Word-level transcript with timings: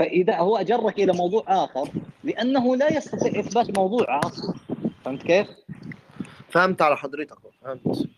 فإذا 0.00 0.36
هو 0.38 0.56
أجرك 0.56 0.98
إلى 0.98 1.12
موضوع 1.12 1.44
آخر 1.48 1.88
لأنه 2.24 2.76
لا 2.76 2.96
يستطيع 2.96 3.40
إثبات 3.40 3.78
موضوعه 3.78 4.20
أصلا 4.24 4.54
فهمت 5.04 5.22
كيف؟ 5.22 5.48
فهمت 6.48 6.82
على 6.82 6.96
حضرتك. 6.96 7.36
فهمت. 7.62 8.08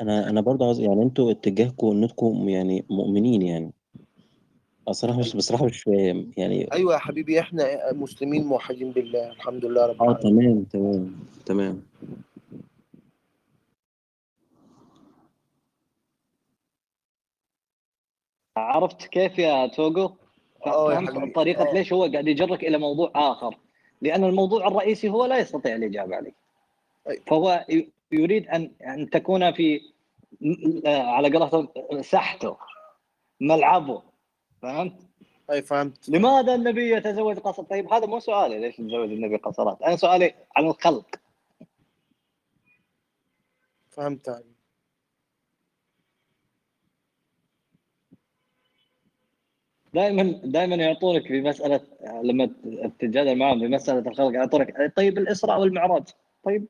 أنا 0.00 0.30
أنا 0.30 0.40
برضه 0.40 0.64
عاوز 0.64 0.80
يعني 0.80 1.02
أنتوا 1.02 1.30
اتجاهكم 1.30 1.86
انكم 1.86 2.48
يعني 2.48 2.84
مؤمنين 2.90 3.42
يعني. 3.42 3.72
الصراحة 4.88 5.18
مش 5.18 5.36
بصراحه 5.36 5.64
مش 5.64 5.82
فاهم. 5.82 6.32
يعني 6.36 6.72
أيوه 6.72 6.92
يا 6.94 6.98
حبيبي 6.98 7.40
إحنا 7.40 7.92
مسلمين 7.92 8.44
موحدين 8.46 8.92
بالله. 8.92 9.30
الحمد 9.30 9.64
لله 9.64 9.86
رب 9.86 10.02
آه 10.02 10.04
العالمين. 10.04 10.68
تمام 10.68 10.92
تمام 10.92 11.16
تمام. 11.46 11.82
عرفت 18.56 19.06
كيف 19.06 19.38
يا 19.38 19.66
توجو؟ 19.66 20.10
فهمت 20.64 21.10
حبيبي 21.10 21.32
طريقة 21.32 21.68
آه 21.68 21.72
ليش 21.72 21.92
هو 21.92 22.04
قاعد 22.04 22.28
يجرك 22.28 22.64
إلى 22.64 22.78
موضوع 22.78 23.10
آخر 23.14 23.58
لأن 24.00 24.24
الموضوع 24.24 24.66
الرئيسي 24.66 25.08
هو 25.08 25.24
لا 25.24 25.38
يستطيع 25.38 25.74
الإجابة 25.74 26.16
عليه 26.16 26.32
أيوة. 27.08 27.22
فهو 27.26 27.66
يريد 28.12 28.48
ان 28.48 28.70
أن 28.86 29.10
تكون 29.10 29.52
في 29.52 29.80
آه، 30.86 31.02
على 31.02 31.38
قولتهم 31.38 31.68
ساحته 32.02 32.56
ملعبه 33.40 34.02
فهمت؟ 34.62 35.08
أي 35.50 35.62
فهمت 35.62 36.08
لماذا 36.08 36.54
النبي 36.54 36.90
يتزوج 36.90 37.38
قصر؟ 37.38 37.62
طيب 37.62 37.92
هذا 37.92 38.06
مو 38.06 38.20
سؤالي 38.20 38.58
ليش 38.58 38.78
يتزوج 38.78 39.10
النبي 39.10 39.36
قصرات؟ 39.36 39.82
أنا 39.82 39.96
سؤالي 39.96 40.34
عن 40.56 40.66
الخلق 40.66 41.06
فهمت 43.90 44.28
علي. 44.28 44.52
دائما 49.94 50.22
دائما 50.44 50.76
يعطونك 50.76 51.26
في 51.26 51.40
مسألة 51.40 51.80
لما 52.22 52.50
تتجادل 52.98 53.38
معهم 53.38 53.58
في 53.60 53.68
مسألة 53.68 54.10
الخلق 54.10 54.34
يعطونك 54.34 54.92
طيب 54.96 55.18
الإسراء 55.18 55.60
والمعراج. 55.60 56.04
طيب 56.44 56.66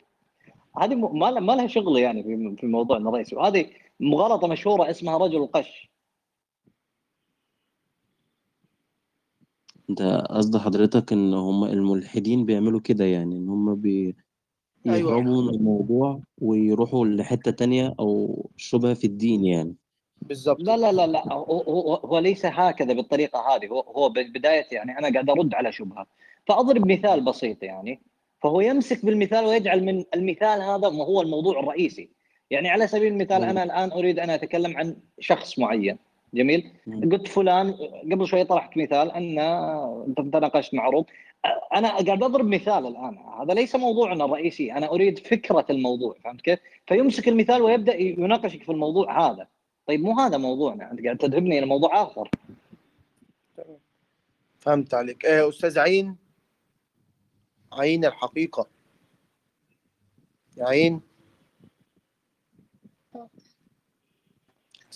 هذه 0.78 0.94
م- 0.94 1.18
ما 1.18 1.30
لها- 1.30 1.40
ما 1.40 1.52
لها 1.52 1.66
شغل 1.66 1.98
يعني 1.98 2.22
في 2.22 2.56
في 2.60 2.66
موضوع 2.66 2.96
الرئيسي 2.96 3.36
وهذه 3.36 3.66
مغالطة 4.00 4.48
مشهورة 4.48 4.90
اسمها 4.90 5.18
رجل 5.18 5.36
القش 5.36 5.90
أنت 9.90 10.02
قصد 10.30 10.56
حضرتك 10.56 11.12
إن 11.12 11.34
هم 11.34 11.64
الملحدين 11.64 12.44
بيعملوا 12.46 12.80
كده 12.80 13.04
يعني 13.04 13.36
إن 13.38 13.48
هم 13.48 13.74
بي 13.74 14.16
يهربوا 14.86 15.42
من 15.42 15.54
الموضوع 15.54 16.20
ويروحوا 16.38 17.06
لحتة 17.06 17.50
تانية 17.50 17.94
أو 18.00 18.50
شبهة 18.56 18.94
في 18.94 19.06
الدين 19.06 19.44
يعني. 19.44 19.74
بالظبط 20.28 20.60
لا 20.60 20.76
لا 20.76 20.92
لا 20.92 21.06
لا 21.06 21.32
هو, 21.32 21.60
هو, 21.60 21.94
هو 21.94 22.18
ليس 22.18 22.46
هكذا 22.46 22.92
بالطريقة 22.92 23.54
هذه. 23.54 23.66
هو 23.66 23.80
هو 23.80 24.08
بالبداية 24.08 24.66
يعني 24.72 24.98
أنا 24.98 25.12
قاعد 25.12 25.30
أرد 25.30 25.54
على 25.54 25.72
شبهة. 25.72 26.06
فأضرب 26.46 26.86
مثال 26.86 27.20
بسيط 27.20 27.62
يعني. 27.62 28.00
فهو 28.42 28.60
يمسك 28.60 29.04
بالمثال 29.04 29.44
ويجعل 29.44 29.84
من 29.84 30.04
المثال 30.14 30.62
هذا 30.62 30.88
ما 30.88 31.04
هو 31.04 31.22
الموضوع 31.22 31.60
الرئيسي. 31.60 32.08
يعني 32.50 32.68
على 32.68 32.86
سبيل 32.86 33.12
المثال. 33.12 33.44
أنا 33.44 33.62
الآن 33.62 33.92
أريد 33.92 34.18
أن 34.18 34.30
أتكلم 34.30 34.76
عن 34.76 34.96
شخص 35.20 35.58
معين. 35.58 35.98
جميل. 36.34 36.72
قلت 37.12 37.28
فلان 37.28 37.74
قبل 38.12 38.26
شوي 38.26 38.44
طرحت 38.44 38.76
مثال 38.76 39.10
أن 39.10 39.38
أنت 40.08 40.20
تناقشت 40.20 40.74
مع 40.74 40.88
روب 40.88 41.06
أنا 41.74 41.88
قاعد 41.88 42.22
أضرب 42.22 42.46
مثال 42.46 42.86
الآن. 42.86 43.18
هذا 43.40 43.54
ليس 43.54 43.76
موضوعنا 43.76 44.24
الرئيسي. 44.24 44.72
أنا 44.72 44.92
أريد 44.92 45.18
فكرة 45.18 45.66
الموضوع 45.70 46.16
فهمت 46.24 46.40
كيف؟ 46.40 46.58
فيمسك 46.86 47.28
المثال 47.28 47.62
ويبدأ 47.62 47.96
يناقشك 47.96 48.62
في 48.62 48.72
الموضوع 48.72 49.30
هذا. 49.30 49.46
طيب 49.92 50.00
مو 50.00 50.20
هذا 50.20 50.36
موضوعنا 50.36 50.90
أنت 50.92 51.04
قاعد 51.04 51.16
تذهبني 51.18 51.58
إلى 51.58 51.66
موضوع 51.66 52.02
آخر. 52.02 52.30
فهمت 54.60 54.94
عليك. 54.94 55.26
آه 55.26 55.48
أستاذ 55.48 55.78
عين؟ 55.78 56.16
عين 57.72 58.04
الحقيقة. 58.04 58.66
يا 60.56 60.66
عين. 60.66 61.00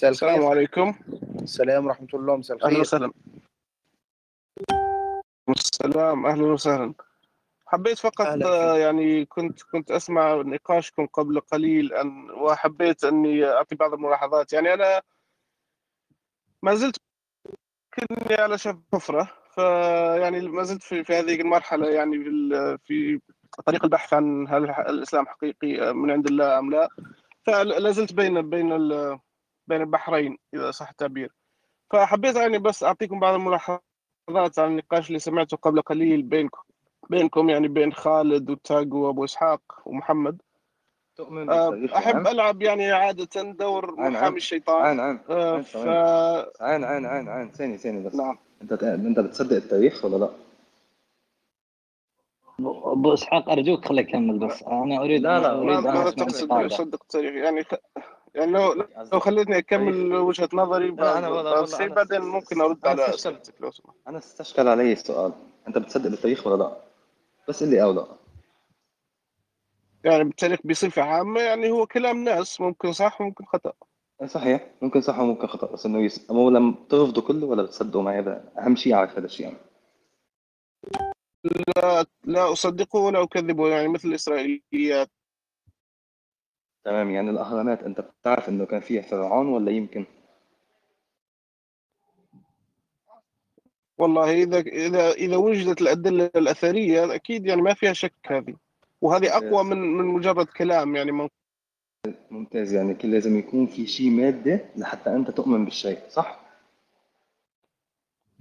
السلام 0.03 0.47
عليكم. 0.47 0.95
السلام 1.43 1.87
ورحمة 1.87 2.09
الله. 2.15 2.37
مساء 2.37 2.57
أهلا 2.57 2.67
الخير 2.67 2.81
وسهلا. 2.81 3.13
السلام. 5.49 6.27
أهلا 6.27 6.45
وسهلا. 6.45 6.95
حبيت 7.66 7.99
فقط 7.99 8.27
أهلا. 8.27 8.77
يعني 8.77 9.25
كنت 9.25 9.62
كنت 9.62 9.91
أسمع 9.91 10.34
نقاشكم 10.34 11.06
قبل 11.06 11.41
قليل 11.41 11.93
أن 11.93 12.31
وحبيت 12.31 13.04
أني 13.04 13.44
أعطي 13.44 13.75
بعض 13.75 13.94
الملاحظات. 13.94 14.53
يعني 14.53 14.75
أنا 14.75 15.03
ما 16.62 16.75
زلت 16.75 16.97
كني 17.94 18.34
على 18.34 18.59
شف 18.59 18.77
حفرة 18.93 19.32
فيعني 19.54 20.49
ما 20.49 20.62
زلت 20.62 20.82
في, 20.82 21.04
في 21.04 21.15
هذه 21.15 21.41
المرحلة 21.41 21.88
يعني 21.88 22.25
في, 22.25 22.78
في 22.84 23.21
طريق 23.66 23.84
البحث 23.84 24.15
عن 24.15 24.48
هل 24.48 24.71
الإسلام 24.71 25.27
حقيقي 25.27 25.94
من 25.94 26.10
عند 26.10 26.27
الله 26.27 26.59
أم 26.59 26.71
لا. 26.71 26.88
فلا 27.47 27.91
زلت 27.91 28.12
بين 28.12 28.50
بين 28.50 28.69
بين 29.66 29.81
البحرين 29.83 30.38
إذا 30.54 30.71
صح 30.71 30.88
التعبير. 30.88 31.33
فحبيت 31.93 32.37
يعني 32.37 32.59
بس 32.59 32.84
أعطيكم 32.84 33.21
بعض 33.21 33.34
الملاحظات 33.34 34.59
عن 34.59 34.71
النقاش 34.71 35.09
اللي 35.09 35.19
سمعته 35.19 35.56
قبل 35.56 35.83
قليل 35.83 36.22
بينكم. 36.22 36.66
بينكم 37.11 37.50
يعني 37.50 37.69
بين 37.69 37.93
خالد 37.93 38.50
وتاجو 38.50 39.06
وابو 39.06 39.25
إسحاق 39.25 39.61
ومحمد. 39.87 40.43
تؤمن 41.17 41.47
بالتاريخ 41.47 41.94
أحب 41.94 42.17
العام؟ 42.17 42.27
ألعب 42.27 42.62
يعني 42.62 42.93
عادة 42.93 43.43
دور 43.43 44.00
محامي 44.00 44.37
الشيطان. 44.37 44.84
عين 44.84 45.00
عين. 45.00 45.19
أه، 45.31 45.53
عين 45.53 45.62
ف 45.62 45.77
عين. 46.61 46.84
عين 46.84 47.06
عين 47.06 47.28
عين 47.28 47.50
ثانية 47.50 47.77
ثانية 47.77 48.09
بس. 48.09 48.15
نعم. 48.15 48.39
أنت 48.62 48.72
أنت 48.83 49.21
بتصدق 49.21 49.56
التاريخ 49.56 50.05
ولا 50.05 50.16
لا؟ 50.16 50.28
أبو 52.93 53.15
إسحاق 53.15 53.50
أرجوك 53.50 53.89
خليه 53.89 54.03
يكمل 54.03 54.39
بس. 54.39 54.62
أنا 54.62 55.00
أريد 55.00 55.22
لا، 55.22 55.41
لا، 55.41 55.59
أريد 55.59 55.87
أسمع 55.87 56.11
تقصد 56.11 56.43
انتقاده 56.43 56.66
يصدق 56.66 57.03
التاريخ. 57.03 57.33
يعني 57.33 57.65
خ... 57.65 57.75
يعني 58.34 58.53
لو 58.53 58.87
لو 59.12 59.21
خليتني 59.21 59.59
أكمل 59.59 59.89
التاريخ 59.95 60.22
وجهة 60.22 60.49
نظري 60.53 60.91
لا 60.91 61.19
أنا 61.19 61.28
والله 61.28 61.89
بعدين 61.89 62.21
ممكن 62.21 62.61
أرد 62.61 62.87
على 62.87 63.09
استشكل 63.09 63.15
اسئلتك 63.15 63.55
لو 63.61 63.71
سمحت. 63.71 63.97
أنا 64.09 64.19
استشكل 64.19 64.69
علي 64.69 64.93
السؤال 64.93 65.33
أنت 65.69 65.78
بتصدق 65.78 66.11
بالتاريخ 66.11 66.47
ولا 66.47 66.62
لا؟ 66.62 66.77
بس 67.49 67.62
قل 67.62 67.71
لي 67.71 67.83
أو 67.83 67.93
لا 67.93 68.07
يعني 70.05 70.25
بالتاريخ 70.25 70.61
بصفه 70.65 71.03
عامه 71.03 71.41
يعني 71.41 71.71
هو 71.71 71.87
كلام 71.87 72.25
ناس 72.25 72.61
ممكن 72.61 72.93
صح 72.93 73.21
وممكن 73.21 73.45
خطأ. 73.45 73.73
صحيح 74.27 74.71
ممكن 74.83 75.01
صح 75.01 75.19
وممكن 75.19 75.47
خطأ 75.47 75.73
بس 75.73 75.87
إنه 75.87 75.99
يس... 75.99 76.31
مو 76.31 76.51
لم 76.51 76.75
ترفضوا 76.75 77.23
كله 77.23 77.47
ولا 77.47 77.62
بتصدقوا 77.62 78.03
معي؟ 78.03 78.19
هذا 78.19 78.53
أهم 78.59 78.77
شيء 78.77 78.95
أعرف 78.95 79.19
هذا 79.19 79.27
الشيء. 79.27 79.47
يعني. 79.47 79.59
لا 81.77 82.07
لا 82.25 82.53
أصدقه 82.53 82.99
ولا 82.99 83.23
أكذبه 83.23 83.69
يعني 83.69 83.89
مثل 83.89 84.09
الإسرائيليات. 84.09 85.11
تمام 86.84 87.11
يعني 87.11 87.31
الأهرامات 87.31 87.83
أنت 87.83 88.01
بتعرف 88.01 88.49
إنه 88.49 88.67
كان 88.67 88.81
فيها 88.81 89.03
فرعون 89.03 89.47
ولا 89.47 89.71
يمكن؟ 89.71 90.07
والله 93.99 94.43
اذا 94.43 94.59
اذا 94.59 95.11
إذا 95.12 95.37
وجدت 95.37 95.81
الأدلة 95.81 96.31
الأثرية 96.37 97.15
أكيد 97.15 97.47
يعني 97.47 97.62
ما 97.62 97.75
فيها 97.75 97.93
شك 97.93 98.12
هذه 98.27 98.55
وهذه 99.01 99.37
أقوى 99.37 99.65
من 99.65 99.77
من 99.97 100.05
مجرد 100.05 100.47
كلام 100.47 100.97
يعني 100.97 101.12
من 101.12 101.29
ممتاز 102.31 102.73
يعني 102.73 102.95
كل 102.95 103.11
لازم 103.11 103.39
يكون 103.39 103.67
في 103.67 103.87
شيء 103.87 104.11
مادة 104.11 104.61
لحتى 104.77 105.11
أنت 105.11 105.31
تؤمن 105.31 105.65
بالشيء 105.65 105.99
صح؟ 106.09 106.41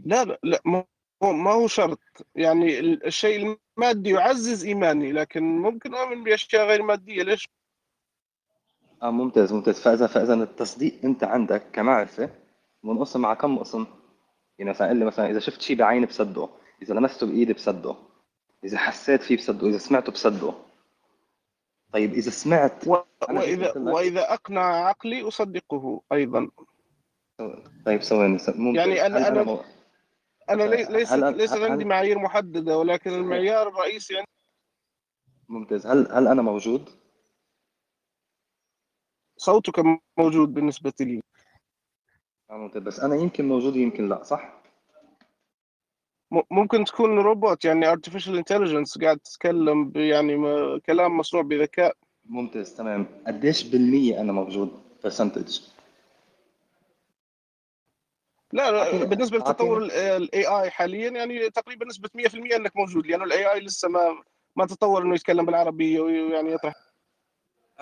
لا 0.06 0.26
لا, 0.26 0.40
لا 0.44 0.62
ما 0.66 0.84
هو 1.24 1.34
ما 1.34 1.52
هو 1.52 1.68
شرط 1.68 2.00
يعني 2.36 2.80
ال- 2.80 3.06
الشيء 3.06 3.58
المادي 3.78 4.10
يعزز 4.10 4.66
إيماني 4.66 5.12
لكن 5.12 5.44
ممكن 5.44 5.96
أؤمن 5.96 6.24
بأشياء 6.24 6.68
غير 6.68 6.84
مادية 6.84 7.24
ليش؟ 7.24 7.48
آه 9.04 9.12
ممتاز 9.12 9.54
ممتاز 9.54 9.80
فاذا 9.82 10.08
فإذا 10.08 10.34
التصديق 10.34 10.94
أنت 11.04 11.24
عندك 11.24 11.64
كمعرفة 11.74 12.30
منقسم 12.84 13.22
مع 13.22 13.34
كم 13.34 13.58
قسم؟ 13.60 13.86
يعني 14.60 14.70
مثلا 14.72 14.90
قل 14.90 14.98
لي 14.98 15.06
مثلا 15.06 15.30
إذا 15.30 15.40
شفت 15.40 15.62
شيء 15.62 15.76
بعيني 15.76 16.06
بصدقه، 16.06 16.58
إذا 16.82 16.94
لمسته 16.94 17.28
بإيدي 17.28 17.54
بصدقه، 17.54 18.10
إذا 18.64 18.78
حسيت 18.78 19.22
فيه 19.24 19.38
بصدقه، 19.38 19.68
إذا 19.68 19.78
سمعته 19.78 20.12
بصدقه. 20.12 20.66
طيب 21.94 22.14
إذا 22.14 22.30
سمعت 22.32 22.88
و... 22.88 22.98
واذا 23.30 23.78
وإذا 23.78 24.34
أقنع 24.34 24.88
عقلي 24.88 25.28
أصدقه 25.28 26.02
أيضا 26.12 26.50
طيب 27.86 28.02
ثواني 28.02 28.38
ممتاز 28.56 28.88
يعني 28.88 29.26
أنا- 29.26 29.46
مو- 29.46 29.64
أنا 30.50 30.64
لي... 30.64 30.84
هل- 30.84 31.38
ليست 31.38 31.54
هل- 31.54 31.72
عندي 31.72 31.86
معايير 31.86 32.20
محددة 32.20 32.78
ولكن 32.78 33.14
المعيار 33.14 33.68
الرئيسي 33.68 34.18
عندي 34.18 34.30
ممتاز 35.50 35.88
هل 35.88 36.12
هل 36.12 36.28
أنا 36.28 36.42
موجود؟ 36.42 36.90
صوتك 39.38 39.84
موجود 40.18 40.54
بالنسبة 40.54 40.94
لي 41.00 41.22
ممتاز 42.50 42.82
بس. 42.82 43.00
أنا 43.00 43.16
يمكن 43.16 43.48
موجود 43.48 43.76
يمكن 43.76 44.10
لا 44.10 44.24
صح؟ 44.24 44.62
ممكن 46.52 46.86
تكون 46.86 47.20
روبوت 47.20 47.66
يعني 47.66 47.96
artificial 47.96 48.44
intelligence 48.44 49.02
قاعد 49.02 49.20
تتكلم 49.20 49.92
يعني 49.96 50.38
كلام 50.80 51.18
مصنوع 51.18 51.44
بذكاء. 51.44 51.96
ممتاز 52.26 52.76
تمام. 52.76 53.06
قديش 53.28 53.64
بالمية 53.64 54.22
أنا 54.22 54.32
موجود؟ 54.32 54.80
برسنتج؟ 55.04 55.60
لا 58.54 58.72
لا 58.72 59.06
بالنسبة 59.06 59.38
لتطور 59.38 59.84
ال 59.84 60.46
AI 60.46 60.70
حاليا 60.70 61.10
يعني 61.10 61.50
تقريبا 61.50 61.86
نسبة 61.86 62.10
100% 62.16 62.56
إنك 62.56 62.78
موجود 62.78 63.08
لأنه 63.08 63.24
ال 63.24 63.54
AI 63.54 63.60
لسه 63.60 63.90
ما 63.90 64.24
ما 64.56 64.66
تطور 64.66 65.02
إنه 65.02 65.16
يتكلم 65.16 65.46
بالعربية 65.46 66.00
ويعني 66.00 66.52
يطرح. 66.52 66.74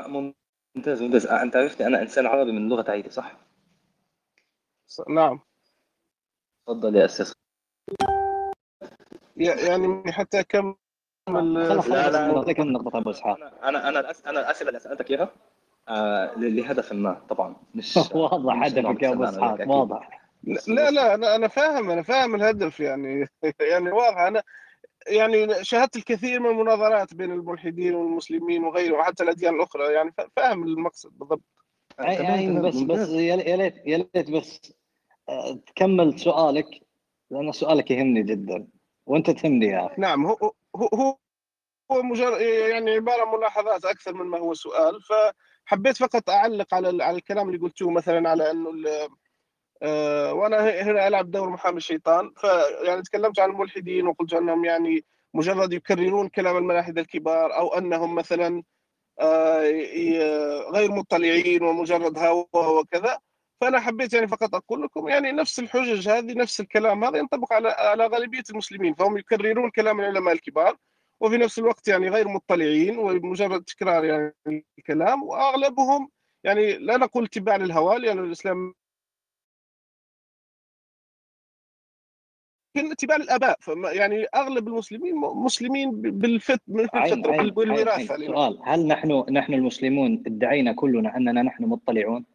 ممتاز 0.08 1.02
ممتاز. 1.02 1.26
أنت 1.28 1.56
عرفتني 1.56 1.88
أنا 1.88 2.02
إنسان 2.02 2.26
عربي 2.26 2.52
من 2.52 2.70
لغة 2.70 2.92
عيدي 2.92 3.10
صح؟ 3.10 3.38
نعم. 5.10 5.40
تفضل 6.68 6.96
يا 6.96 7.06
أستاذ. 7.06 7.34
يعني 9.38 10.12
حتى 10.12 10.40
اكمل 10.40 10.76
خلاص 11.28 11.88
لا، 11.88 12.04
خلاص 12.04 12.14
لا. 12.16 12.28
نعطيك 12.28 12.60
أبو 12.60 13.10
إسحاق؟ 13.10 13.38
أنا 13.38 13.70
أنا 13.70 13.90
أنا 13.90 14.00
الأس... 14.00 14.26
أنا 14.26 14.40
الأسئلة 14.40 14.70
اللي 14.70 14.80
سألتك 14.80 15.12
إياها 15.12 15.30
آه 15.88 16.34
لهدف 16.38 16.94
ما 16.94 17.22
طبعا. 17.30 17.56
مش 17.76 17.98
واضح 18.14 18.64
هدفك 18.64 19.04
يا 19.04 19.30
إسحاق 19.30 19.54
أكيد. 19.54 19.68
واضح. 19.68 20.24
لا 20.68 20.92
لا 20.92 21.14
أنا 21.16 21.36
أنا 21.36 21.48
فاهم 21.48 21.90
أنا 21.90 22.02
فاهم 22.02 22.36
الهدف 22.36 22.80
يعني. 22.80 23.28
يعني 23.72 23.92
واضح 23.92 24.18
أنا 24.18 24.44
يعني 25.08 25.64
شاهدت 25.64 25.96
الكثير 25.96 26.40
من 26.40 26.50
المناظرات 26.50 27.14
بين 27.14 27.32
الملحدين 27.32 27.96
والمسلمين 27.96 28.64
وغيره 28.64 28.98
وحتى 28.98 29.24
الأديان 29.24 29.56
الأخرى 29.56 29.94
يعني 29.94 30.14
فاهم 30.36 30.64
المقصد 30.64 31.18
بالضبط. 31.18 31.42
تمام، 31.98 32.62
بس 32.62 32.76
بس. 32.76 33.10
يا 33.10 33.36
ليت 33.36 33.76
يا 33.86 33.98
ليت 34.16 34.32
بس 34.32 34.74
تكمل 35.66 36.20
سؤالك 36.20 36.82
لأن 37.32 37.52
سؤالك 37.52 37.92
يهمني 37.92 38.24
جدا. 38.24 38.68
وأنت 39.06 39.30
تهمني 39.30 39.66
يا 39.66 39.86
أخي. 39.86 40.02
نعم 40.02 40.26
هو 40.26 40.52
هو 40.76 41.18
هو 41.92 42.02
مجرد 42.04 42.42
يعني 42.42 42.92
عبارة 42.92 43.38
ملاحظات 43.38 43.86
أكثر 43.86 44.14
من 44.14 44.26
ما 44.26 44.38
هو 44.38 44.54
سؤال. 44.54 45.00
فحبيت 45.02 45.98
فقط 45.98 46.30
أعلق 46.30 46.74
على 46.74 47.04
على 47.04 47.18
الكلام 47.18 47.48
اللي 47.48 47.60
قلتوه 47.60 47.92
مثلا 47.92 48.30
على 48.30 48.52
إنه 48.52 48.70
آه، 49.82 50.34
وأنا 50.34 50.82
هنا 50.82 51.08
ألعب 51.08 51.32
دور 51.32 51.50
محامي 51.50 51.78
الشيطان. 51.78 52.34
فيعني 52.38 53.02
تكلمت 53.02 53.40
عن 53.40 53.50
الملحدين 53.50 54.08
وقلت 54.08 54.34
أنهم 54.34 54.66
يعني 54.66 55.06
مجرد 55.34 55.74
يكررون 55.74 56.28
كلام 56.28 56.58
الملاحدة 56.58 57.02
الكبار 57.02 57.58
أو 57.58 57.74
أنهم 57.78 58.16
مثلا 58.16 58.64
آه، 59.20 59.62
غير 60.74 60.92
مطلعين 60.92 61.64
ومجرد 61.64 62.18
هوى 62.20 62.48
وكذا. 62.54 63.20
فأنا 63.64 63.80
حبيت 63.80 64.14
يعني 64.14 64.28
فقط 64.28 64.56
أقول 64.56 64.82
لكم 64.84 65.08
يعني 65.08 65.32
نفس 65.32 65.60
الحجج 65.60 66.10
هذه 66.10 66.34
نفس 66.34 66.60
الكلام 66.60 67.04
هذا 67.04 67.18
ينطبق 67.18 67.54
على 67.54 67.70
على 67.70 68.08
غالبية 68.08 68.44
المسلمين 68.50 68.94
فهم 68.94 69.18
يكررون 69.18 69.70
كلام 69.70 70.00
العلماء 70.00 70.34
الكبار 70.34 70.78
وفي 71.20 71.38
نفس 71.38 71.60
الوقت 71.60 71.88
يعني 71.88 72.10
غير 72.10 72.28
مطلعين 72.28 72.98
ومجرد 72.98 73.64
تكرار 73.64 74.06
يعني 74.06 74.66
الكلام 74.80 75.24
وأغلبهم 75.24 76.10
يعني 76.44 76.78
لا 76.78 76.98
نقول 76.98 77.24
اتباع 77.24 77.56
للهوى 77.56 77.98
لأن 78.00 78.20
الإسلام 78.20 78.74
لكن 82.78 82.92
اتباع 82.92 83.16
الاباء 83.16 83.58
فما- 83.62 83.92
يعني 83.92 84.26
أغلب 84.36 84.68
المسلمين 84.68 85.16
مسلمين 85.16 86.02
بالفت 86.02 86.62
بالفطره 86.68 87.50
بالوراثه. 87.52 88.16
سؤال 88.34 88.60
هل 88.64 88.88
نحن 88.88 89.26
نحن 89.32 89.54
المسلمون 89.54 90.24
ادعينا 90.28 90.74
كلنا 90.74 91.18
أننا 91.18 91.42
نحن 91.42 91.64
مطلعون؟ 91.66 92.26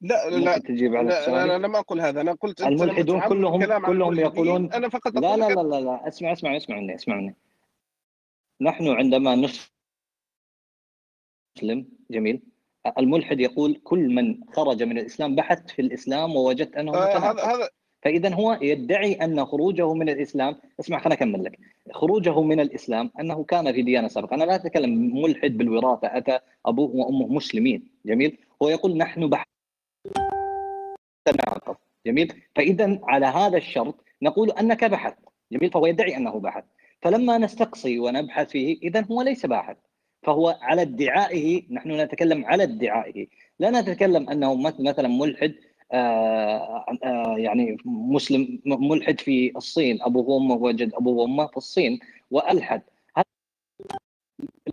لا 0.00 0.30
لا 0.30 0.58
تجيب 0.58 0.96
على 0.96 1.08
لا, 1.08 1.26
لا, 1.26 1.46
لا 1.46 1.56
أنا 1.56 1.68
ما 1.68 1.78
أقول 1.78 2.00
هذا. 2.00 2.20
أنا 2.20 2.32
قلت 2.32 2.62
الملحدون 2.62 3.20
كلهم 3.20 3.64
كلهم 3.86 4.18
يقولون 4.18 4.72
أنا 4.72 4.88
فقط 4.88 5.14
لا 5.14 5.36
لا 5.36 5.48
لا 5.48 5.62
لا 5.62 5.80
لا 5.80 6.08
اسمع 6.08 6.32
اسمع 6.32 6.56
اسمع 6.56 6.76
مني 6.76 6.94
اسمع 6.94 7.16
مني. 7.16 7.36
نحن 8.60 8.88
عندما 8.88 9.50
نسلم 11.56 11.86
جميل. 12.10 12.42
الملحد 12.98 13.40
يقول 13.40 13.80
كل 13.84 14.14
من 14.14 14.38
خرج 14.52 14.82
من 14.82 14.98
الإسلام 14.98 15.34
بحثت 15.34 15.70
في 15.70 15.82
الإسلام 15.82 16.36
ووجدت 16.36 16.76
أنه 16.76 16.94
آه 16.94 17.18
هذا 17.18 17.42
هذا 17.42 17.68
فإذا 18.02 18.34
هو 18.34 18.58
يدعي 18.62 19.12
أن 19.12 19.44
خروجه 19.44 19.94
من 19.94 20.08
الاسلام 20.08 20.56
اسمع 20.80 20.98
خليني 20.98 21.14
أكمل 21.14 21.44
لك. 21.44 21.58
خروجه 21.92 22.42
من 22.42 22.60
الإسلام 22.60 23.10
أنه 23.20 23.44
كان 23.44 23.72
في 23.72 23.82
ديانة 23.82 24.08
سابقة. 24.08 24.34
أنا 24.34 24.44
لا 24.44 24.54
أتكلم 24.54 25.22
ملحد 25.22 25.50
بالوراثة 25.50 26.16
أتى 26.16 26.38
أبوه 26.66 26.90
وأمه 26.96 27.26
مسلمين 27.26 27.90
جميل. 28.06 28.38
هو 28.62 28.68
يقول 28.68 28.96
نحن 28.96 29.28
بحث 29.28 29.46
تناقض 31.24 31.76
جميل؟ 32.06 32.42
فإذا 32.56 33.00
على 33.02 33.26
هذا 33.26 33.56
الشرط 33.56 34.04
نقول 34.22 34.50
أنك 34.50 34.84
بحث. 34.84 35.14
جميل؟ 35.52 35.70
فهو 35.70 35.86
يدعي 35.86 36.16
أنه 36.16 36.40
بحث. 36.40 36.64
فلما 37.02 37.38
نستقصي 37.38 37.98
ونبحث 37.98 38.50
فيه 38.50 38.78
اذا 38.82 39.00
هو 39.10 39.22
ليس 39.22 39.46
باحث. 39.46 39.76
فهو 40.22 40.58
على 40.62 40.82
ادعائه 40.82 41.62
نحن 41.70 42.00
نتكلم 42.00 42.44
على 42.44 42.62
ادعائه. 42.62 43.26
لا 43.58 43.70
نتكلم 43.70 44.30
أنه 44.30 44.54
مث- 44.54 44.80
مثلا 44.80 45.08
ملحد 45.08 45.54
آه 45.92 46.86
آه 47.04 47.34
يعني 47.38 47.76
مسلم 47.84 48.60
ملحد 48.66 49.20
في 49.20 49.52
الصين. 49.56 50.02
أبوه 50.02 50.28
وأمه 50.28 50.54
وجد 50.54 50.94
أبوه 50.94 51.14
وأمه 51.14 51.46
في 51.46 51.56
الصين 51.56 52.00
وألحد. 52.30 52.82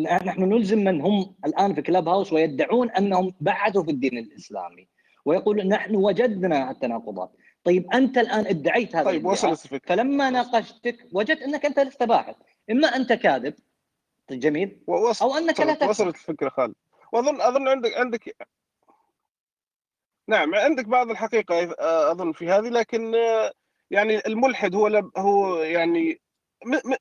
نحن 0.01 0.43
نلزم 0.43 0.83
من 0.83 1.01
هم 1.01 1.35
الآن 1.45 1.73
في 1.73 1.81
كلاب 1.81 2.07
هاوس 2.07 2.33
ويدعون 2.33 2.89
أنهم 2.91 3.33
بحثوا 3.41 3.83
في 3.83 3.91
الدين 3.91 4.17
الإسلامي. 4.17 4.87
ويقول 5.27 5.67
نحن 5.67 5.95
وجدنا 5.95 6.71
التناقضات. 6.71 7.31
طيب 7.63 7.93
أنت 7.93 8.17
الآن 8.17 8.47
ادعيت 8.47 8.95
هذا 8.95 9.05
طيب. 9.05 9.25
وصلت 9.25 9.65
الفكرة. 9.65 9.95
فلما 9.95 10.29
ناقشتك 10.29 11.07
وجدت 11.13 11.41
أنك 11.41 11.65
أنت 11.65 11.79
لست 11.79 12.03
باحث. 12.03 12.35
إما 12.71 12.87
أنت 12.87 13.13
كاذب 13.13 13.53
جميل 14.31 14.79
وصلت 14.87 15.21
أو 15.21 15.37
أنك 15.37 15.59
لا 15.59 15.73
تفهم 15.73 15.89
وصلت 15.89 16.15
الفكرة 16.15 16.49
خالد. 16.49 16.75
واظن 17.11 17.41
أظن 17.41 17.67
عندك 17.67 17.97
عندك 17.97 18.35
نعم 20.27 20.55
عندك 20.55 20.85
بعض 20.85 21.09
الحقيقة 21.09 21.71
آه، 21.79 22.11
أظن 22.11 22.31
في 22.31 22.49
هذه 22.49 22.69
لكن 22.69 23.15
آه، 23.15 23.51
يعني 23.91 24.27
الملحد 24.27 24.75
هو 24.75 24.87
لب 24.87 25.11
هو 25.17 25.57
يعني 25.57 26.21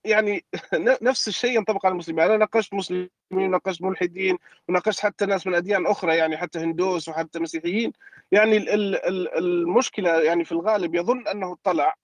يعني 0.05 0.45
نفس 1.03 1.29
الشيء 1.29 1.57
ينطبق 1.57 1.87
على 1.87 1.93
المسلمين. 1.93 2.25
أنا 2.25 2.37
ناقشت 2.37 2.75
مسلمين 2.75 3.09
وناقشت 3.33 3.83
ملحدين 3.83 4.39
وناقشت 4.69 5.01
حتى 5.01 5.27
ناس 5.27 5.47
من 5.47 5.55
اديان 5.55 5.87
أخرى 5.87 6.17
يعني 6.17 6.37
حتى 6.37 6.59
هندوس 6.59 7.09
وحتى 7.09 7.39
مسيحيين. 7.39 7.93
يعني 8.33 8.57
ال- 8.57 8.69
ال- 8.69 9.05
ال- 9.07 9.39
المشكلة 9.39 10.21
يعني 10.23 10.45
في 10.45 10.53
الغالب 10.53 10.95
يظن 10.95 11.29
أنه 11.29 11.53
اطلع 11.53 11.95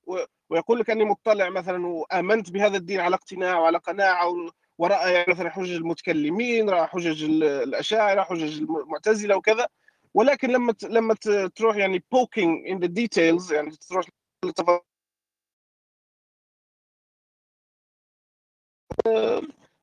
ويقول 0.50 0.78
لك 0.78 0.90
أني 0.90 1.04
مطلع 1.04 1.50
مثلا 1.50 1.86
وآمنت 1.86 2.50
بهذا 2.50 2.76
الدين 2.76 3.00
على 3.00 3.14
اقتناع 3.14 3.58
وعلى 3.58 3.78
قناعة 3.78 4.34
ورأى 4.78 5.12
يعني 5.12 5.32
مثلا 5.32 5.50
حجج 5.50 5.72
المتكلمين 5.72 6.70
رأى 6.70 6.86
حجج 6.86 7.24
ال- 7.24 7.44
الأشاعرة 7.44 8.22
حجج 8.22 8.58
المعتزلة 8.62 9.36
وكذا. 9.36 9.66
ولكن 10.14 10.50
لما 10.50 10.74
لما 10.82 11.14
تروح 11.56 11.76
يعني 11.76 12.04
poking 12.12 12.68
in 12.68 12.78
the 12.78 12.86
details 12.86 13.52
يعني 13.52 13.70
تروح 13.88 14.06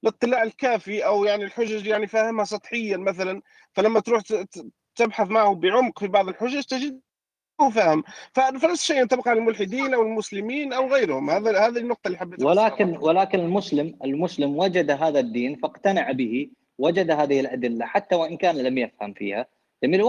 الاطلاع 0.04 0.44
الكافي 0.44 1.06
أو 1.06 1.26
يعني 1.26 1.44
الحجج 1.44 1.86
يعني 1.86 2.08
فاهمها 2.08 2.46
سطحيا 2.46 2.98
مثلا 2.98 3.42
فلما 3.74 4.00
تروح 4.00 4.22
تبحث 4.96 5.28
معه 5.28 5.56
بعمق 5.56 6.00
في 6.00 6.08
بعض 6.08 6.28
الحجج 6.28 6.64
تجد 6.64 7.02
هو 7.62 7.70
فاهم 7.70 8.04
فنفس 8.34 8.66
الشيء 8.66 8.98
ينطبق 8.98 9.28
على 9.28 9.40
الملحدين 9.40 9.94
أو 9.94 10.02
المسلمين 10.02 10.74
أو 10.74 10.88
غيرهم. 10.88 11.30
هذا 11.30 11.68
هذه 11.68 11.78
النقطة 11.78 12.08
اللي 12.08 12.18
حبيت 12.18 12.44
ولكن. 12.44 12.98
ولكن 12.98 13.40
المسلم 13.40 14.00
المسلم 14.04 14.58
وجد 14.58 14.92
هذا 14.92 15.20
الدين 15.20 15.56
فاقتنع 15.56 16.12
به 16.12 16.50
وجد 16.78 17.12
هذه 17.12 17.40
الأدلة 17.40 17.86
حتى 17.86 18.16
وإن 18.16 18.38
كان 18.38 18.58
لم 18.58 18.78
يفهم 18.78 19.14
فيها. 19.14 19.46
جميل 19.84 20.04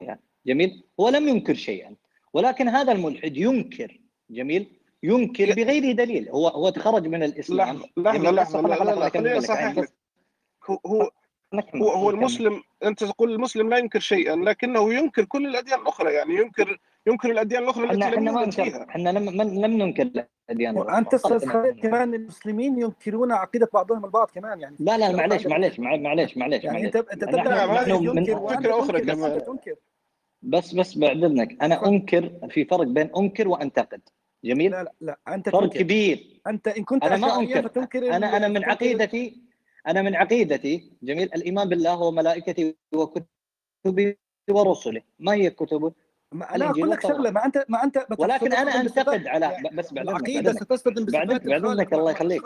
يعني 0.00 0.20
جميل 0.46 0.84
هو 1.00 1.08
لم 1.08 1.28
ينكر 1.28 1.54
شيئا. 1.54 1.96
ولكن 2.32 2.68
هذا 2.68 2.92
الملحد 2.92 3.36
ينكر 3.36 4.00
جميل 4.30 4.79
ينكر 5.02 5.44
بغير 5.54 5.92
دليل. 5.92 6.28
هو 6.28 6.48
هو 6.48 6.68
تخرج 6.70 7.06
من 7.06 7.22
الإسلام. 7.22 7.80
لحظة 7.96 8.30
لحظة 8.30 8.60
لحظة 8.60 9.08
خليني. 9.08 9.38
اصحح 9.38 9.78
لك 9.78 9.92
هو 10.70 10.80
هو 11.74 11.90
هو. 11.90 12.10
المسلم 12.10 12.62
أنت 12.84 13.04
تقول 13.04 13.32
المسلم 13.32 13.70
لا 13.70 13.78
ينكر 13.78 13.98
شيئا 14.00 14.36
لكنه 14.36 14.94
ينكر 14.94 15.24
كل 15.24 15.46
الأديان 15.46 15.80
الأخرى 15.80 16.12
يعني 16.14 16.34
ينكر 16.34 16.78
ينكر 17.06 17.30
الأديان 17.30 17.62
الأخرى 17.62 17.84
إحنا 17.86 18.08
التي 18.08 18.16
لم 18.20 18.28
إحنا 18.28 18.32
ما 18.40 18.44
ننكر 18.46 18.88
إحنا 18.90 19.08
لم 19.10 19.42
لم 19.42 19.82
ننكر 19.82 20.10
الأديان 20.50 20.76
وأنت 20.76 21.14
الأخرى. 21.14 21.36
أستاذ 21.36 21.48
خالد 21.50 21.80
كمان 21.80 22.14
المسلمين 22.14 22.80
ينكرون 22.82 23.32
عقيدة 23.32 23.68
بعضهم 23.74 24.04
البعض 24.04 24.30
كمان 24.34 24.60
يعني. 24.60 24.76
لا 24.78 24.98
لا 24.98 25.12
معليش 25.16 25.46
معليش 25.46 25.80
مع- 25.80 25.96
معليش 25.96 26.36
معليش 26.36 26.64
يعني 26.64 26.84
انت 26.86 26.96
أنت 26.96 27.24
فكرة 27.24 28.78
أخرى 28.78 29.00
تنكر، 29.00 29.14
كمان. 29.14 29.40
بس 30.42 30.74
بس 30.74 30.98
بعد 30.98 31.24
إذنك 31.24 31.62
أنا 31.62 31.86
أنكر 31.86 32.32
في 32.50 32.64
فرق 32.64 32.82
بين 32.86 33.10
أنكر 33.16 33.48
وأنتقد. 33.48 34.00
جميل؟ 34.44 34.70
لا 34.70 34.82
لا 34.82 34.92
لا 35.00 35.34
أنت 35.34 35.48
فرق 35.48 35.60
تنكر. 35.60 35.78
كبير. 35.78 36.40
أنت 36.46 36.68
إن 36.68 36.84
كنت 36.84 37.04
أنا 37.04 37.16
ما 37.16 37.38
أنكر. 37.40 37.62
فتنكر 37.68 38.16
أنا 38.16 38.36
أنا 38.36 38.48
من 38.48 38.64
عقيدتي 38.64 39.42
أنا 39.86 40.02
من 40.02 40.14
عقيدتي 40.16 40.92
جميل 41.02 41.30
الإيمان 41.34 41.68
بالله 41.68 42.00
وملائكته 42.02 42.74
وكتبه 42.94 44.14
ورسله. 44.50 45.02
ما 45.18 45.32
هي 45.34 45.50
كتبه 45.50 45.92
الإنجيل 46.32 46.64
أقول 46.84 46.90
لك. 46.90 47.02
شغلة. 47.02 47.30
ما 47.30 47.44
انت 47.46 47.64
ما 47.68 47.84
أنت 47.84 48.06
ولكن 48.18 48.52
أنا 48.52 48.80
أنتقد 48.80 49.26
على 49.26 49.46
يعني 49.46 49.76
بس 49.76 49.92
بعد 49.92 50.08
العقيدة 50.08 50.40
بعد 50.42 50.46
إذنك. 50.56 50.62
ستصطدم 50.64 51.04
بصفات 51.04 51.26
بعد- 51.28 51.64
إذنك، 51.64 51.92
الله 51.94 52.10
يخليك. 52.10 52.42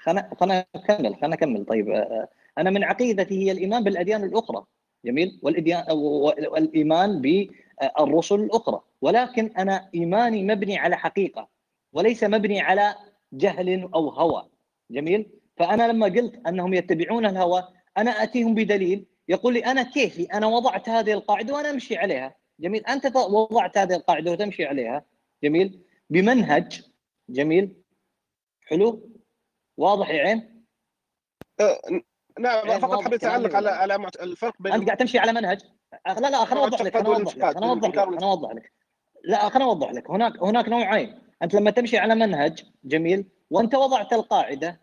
خلنا 0.00 0.30
خلنا 0.40 0.64
اكمل 0.74 1.16
خلنا 1.16 1.34
اكمل 1.34 1.64
طيب 1.64 1.90
آه، 1.90 2.28
أنا 2.58 2.70
من 2.70 2.84
عقيدتي 2.84 3.46
هي 3.46 3.52
الإيمان 3.52 3.84
بالأديان 3.84 4.24
الأخرى 4.24 4.64
جميل 5.04 5.40
والإديان 5.42 5.84
والإيمان 5.90 7.20
بالرسل 7.98 8.40
الأخرى. 8.40 8.80
ولكن 9.00 9.46
أنا 9.58 9.90
إيماني 9.94 10.42
مبني 10.42 10.78
على 10.78 10.96
حقيقة 10.96 11.48
وليس 11.92 12.24
مبني 12.24 12.60
على 12.60 12.96
جهل 13.32 13.82
أو 13.94 14.08
هوى. 14.08 14.50
جميل؟ 14.90 15.30
فأنا 15.56 15.92
لما 15.92 16.06
قلت 16.06 16.46
أنهم 16.46 16.74
يتبعون 16.74 17.26
الهوى 17.26 17.68
أنا 17.98 18.10
أتيهم 18.10 18.54
بدليل 18.54 19.06
يقول 19.28 19.54
لي 19.54 19.66
أنا 19.66 19.82
كيفي؟ 19.82 20.24
أنا 20.24 20.46
وضعت 20.46 20.88
هذه 20.88 21.12
القاعدة 21.12 21.54
وأنا 21.54 21.70
أمشي 21.70 21.96
عليها. 21.96 22.34
جميل؟ 22.60 22.86
أنت 22.86 23.16
وضعت 23.16 23.78
هذه 23.78 23.94
القاعدة 23.94 24.32
وتمشي 24.32 24.64
عليها. 24.64 25.04
جميل؟ 25.42 25.84
بمنهج 26.10 26.82
جميل؟ 27.28 27.82
حلو؟ 28.62 29.10
واضح 29.76 30.10
يا 30.10 30.22
عين؟ 30.22 30.64
نعم 32.38 32.66
يعني 32.66 32.80
فقط 32.80 33.04
حبيت 33.04 33.24
أعلق 33.24 33.56
على؟ 33.56 33.70
على 33.70 34.08
الفرق 34.20 34.54
بين 34.60 34.72
أنت 34.72 34.84
قاعد 34.84 34.96
تمشي 34.96 35.18
على 35.18 35.32
منهج. 35.32 35.60
لا 36.06 36.30
لا 36.30 36.44
خليني 36.44 36.64
أوضح 36.64 36.82
لك 36.82 36.94
خليني 36.94 37.08
أوضح 37.08 37.36
لك. 37.36 37.44
خليني 37.54 37.70
أوضح 37.70 37.88
لك 37.88 38.00
خليني 38.00 38.24
أوضح 38.24 38.52
لك. 38.52 38.72
لا 39.24 39.48
خليني 39.48 39.64
أوضح 39.64 39.92
لك. 39.92 40.10
هناك 40.10 40.42
هناك 40.42 40.68
نوعين. 40.68 41.18
أنت 41.42 41.54
لما 41.54 41.70
تمشي 41.70 41.98
على 41.98 42.14
منهج 42.14 42.64
جميل 42.84 43.28
وأنت 43.50 43.74
وضعت 43.74 44.12
القاعدة 44.12 44.80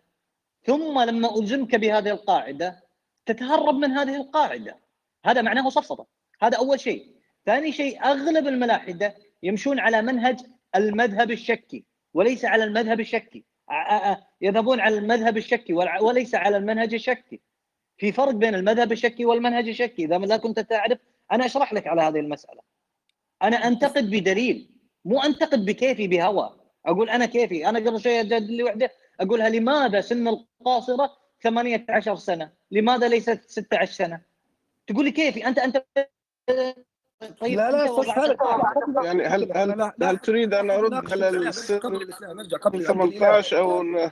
ثم 0.64 1.00
لما 1.00 1.38
ألزمك 1.38 1.76
بهذه 1.76 2.10
القاعدة 2.10 2.82
تتهرب 3.26 3.74
من 3.74 3.90
هذه 3.90 4.16
القاعدة. 4.16 4.78
هذا 5.24 5.42
معناه 5.42 5.70
سفسطه 5.70 6.06
هذا 6.42 6.58
أول 6.58 6.80
شيء. 6.80 7.16
ثاني 7.46 7.72
شيء 7.72 8.04
أغلب 8.04 8.46
الملاحدة 8.46 9.14
يمشون 9.42 9.80
على 9.80 10.02
منهج 10.02 10.40
المذهب 10.76 11.30
الشكي 11.30 11.84
وليس 12.14 12.44
على 12.44 12.64
المذهب 12.64 13.00
الشكي. 13.00 13.44
يذهبون 14.40 14.80
على 14.80 14.98
المذهب 14.98 15.36
الشكي 15.36 15.72
وليس 15.72 16.34
على 16.34 16.56
المنهج 16.56 16.94
الشكي. 16.94 17.40
في 17.98 18.12
فرق 18.12 18.30
بين 18.30 18.54
المذهب 18.54 18.92
الشكي 18.92 19.24
والمنهج 19.24 19.68
الشكي. 19.68 20.04
إذا 20.04 20.18
ما 20.18 20.26
لا 20.26 20.36
كنت 20.36 20.60
تعرف 20.60 20.98
أنا 21.32 21.46
أشرح 21.46 21.72
لك 21.72 21.86
على 21.86 22.02
هذه 22.02 22.20
المسألة. 22.20 22.60
أنا 23.42 23.56
أنتقد 23.56 24.10
بدليل 24.10 24.70
مو 25.04 25.22
أنتقد 25.22 25.64
بكيفي 25.64 26.08
بهوى. 26.08 26.56
أقول 26.86 27.10
أنا 27.10 27.26
كيفي. 27.26 27.68
أنا 27.68 27.78
قبل 27.78 28.00
شوية 28.00 28.22
جاد 28.22 28.42
لي 28.42 28.62
وحدة 28.62 28.92
اقولها 29.20 29.48
لماذا 29.48 30.00
سن 30.00 30.28
القاصرة 30.28 31.16
18 31.42 32.16
سنة؟ 32.16 32.52
لماذا 32.70 33.08
ليست 33.08 33.40
16 33.46 33.92
سنة؟ 33.92 34.20
تقول 34.86 35.04
لي 35.04 35.10
كيفي. 35.10 35.46
انت 35.46 35.58
انت 35.58 35.84
طيب 37.40 37.58
لا 37.58 37.70
لا 37.70 37.84
القاعدة. 37.84 38.36
يعني 39.04 39.24
هل 39.24 39.56
هل. 39.56 39.92
هل 40.02 40.18
تريد 40.18 40.54
أن 40.54 40.70
أرد 40.70 41.12
على 41.12 41.28
السن؟ 41.28 41.78
قبل 41.78 42.02
الاسلام 42.02 42.36
نرجع 42.36 42.56
قبل 42.56 42.86
قبل 42.86 43.02
الإله. 43.02 43.40
18 43.42 43.58
أو 43.58 44.10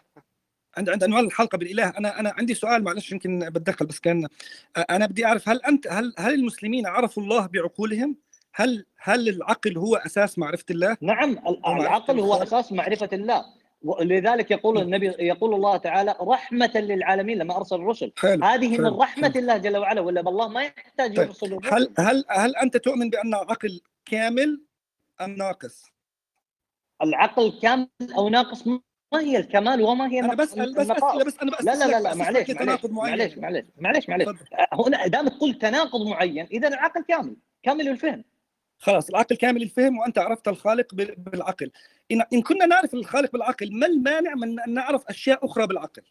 عند 0.76 0.90
عند 0.90 1.04
عنوان 1.04 1.25
الحلقة 1.25 1.59
بالإله 1.59 1.88
أنا 1.88 2.21
أنا 2.21 2.33
عندي 2.38 2.54
سؤال 2.54 2.85
معلش 2.85 3.12
يمكن 3.12 3.38
بتدخل 3.38 3.87
بس 3.87 4.00
كان 4.00 4.28
أنا 4.90 5.07
بدي 5.07 5.26
أعرف 5.26 5.49
هل 5.49 5.62
انت 5.62 5.87
هل 5.87 6.14
هل 6.19 6.35
المسلمين 6.35 6.87
عرفوا 6.87 7.23
الله 7.23 7.47
بعقولهم؟ 7.47 8.16
هل 8.54 8.85
هل 8.99 9.28
العقل 9.28 9.78
هو 9.78 9.97
أساس 9.97 10.38
معرفة 10.38 10.64
الله؟ 10.71 10.97
نعم 11.00 11.38
العقل 11.66 12.21
هو. 12.21 12.35
أساس 12.35 12.73
معرفة 12.73 13.09
الله 13.12 13.45
ولذلك 13.83 14.50
يقول 14.50 14.78
النبي 14.83 15.07
يقول 15.07 15.54
الله 15.54 15.76
تعالى 15.76 16.16
رحمة 16.21 16.71
للعالمين 16.75 17.38
لما 17.38 17.57
أرسل 17.57 17.76
الرسل 17.76 18.12
حلو 18.19 18.45
هذه 18.45 18.69
من 18.69 18.76
حلو، 18.76 19.02
رحمة 19.02 19.31
حلو. 19.31 19.40
الله 19.40 19.57
جل 19.57 19.76
وعلا 19.76 20.00
ولا 20.00 20.21
بالله 20.21 20.49
ما 20.49 20.62
يحتاج 20.62 21.16
طيب، 21.16 21.26
يرسل 21.26 21.52
الرسل 21.52 21.75
هل 21.75 21.95
هل 21.99 22.25
هل 22.28 22.57
أنت 22.57 22.76
تؤمن 22.76 23.11
بأن 23.11 23.35
عقل 23.35 23.81
كامل 24.04 24.62
أم 25.21 25.31
ناقص؟ 25.31 25.85
العقل 27.02 27.59
كامل 27.62 27.88
أو 28.16 28.28
ناقص 28.28 28.64
ما 29.14 29.21
هي 29.21 29.37
الكمال 29.38 29.83
وما 29.83 30.11
هي 30.11 30.21
أنا 30.21 30.35
بسال 30.35 30.75
بس. 30.75 30.90
اسئله 30.90 31.25
بس 31.25 31.38
أنا 31.42 31.50
لا 31.50 31.75
لا 31.75 31.85
لا 31.85 32.00
لا 32.00 32.09
لك- 32.09 32.16
معليش 32.16 32.50
معليش. 32.50 32.85
معليش 32.87 33.38
معليش 33.38 33.64
معليش 33.78 34.09
معليش 34.09 34.26
تفضل. 34.28 34.47
هنا 34.73 35.06
دام 35.06 35.28
تقول 35.28 35.54
تناقض 35.54 36.06
معين 36.06 36.47
إذا 36.52 36.68
العقل 36.68 37.02
كامل 37.09 37.37
كامل 37.62 37.88
الفهم 37.88 38.25
خلاص 38.78 39.09
العقل 39.09 39.37
كامل 39.37 39.62
الفهم 39.62 39.99
وأنت 39.99 40.18
عرفت 40.18 40.49
الخالق 40.49 40.94
بال- 40.94 41.14
بالعقل 41.18 41.71
ان 42.12 42.23
إن 42.33 42.42
كنا 42.42 42.66
نعرف 42.66 42.94
الخالق 42.94 43.33
بالعقل 43.33 43.73
ما 43.78 43.87
المانع 43.87 44.35
من 44.35 44.61
أن 44.61 44.75
نعرف 44.75 45.04
أشياء 45.09 45.44
أخرى 45.47 45.66
بالعقل. 45.66 46.02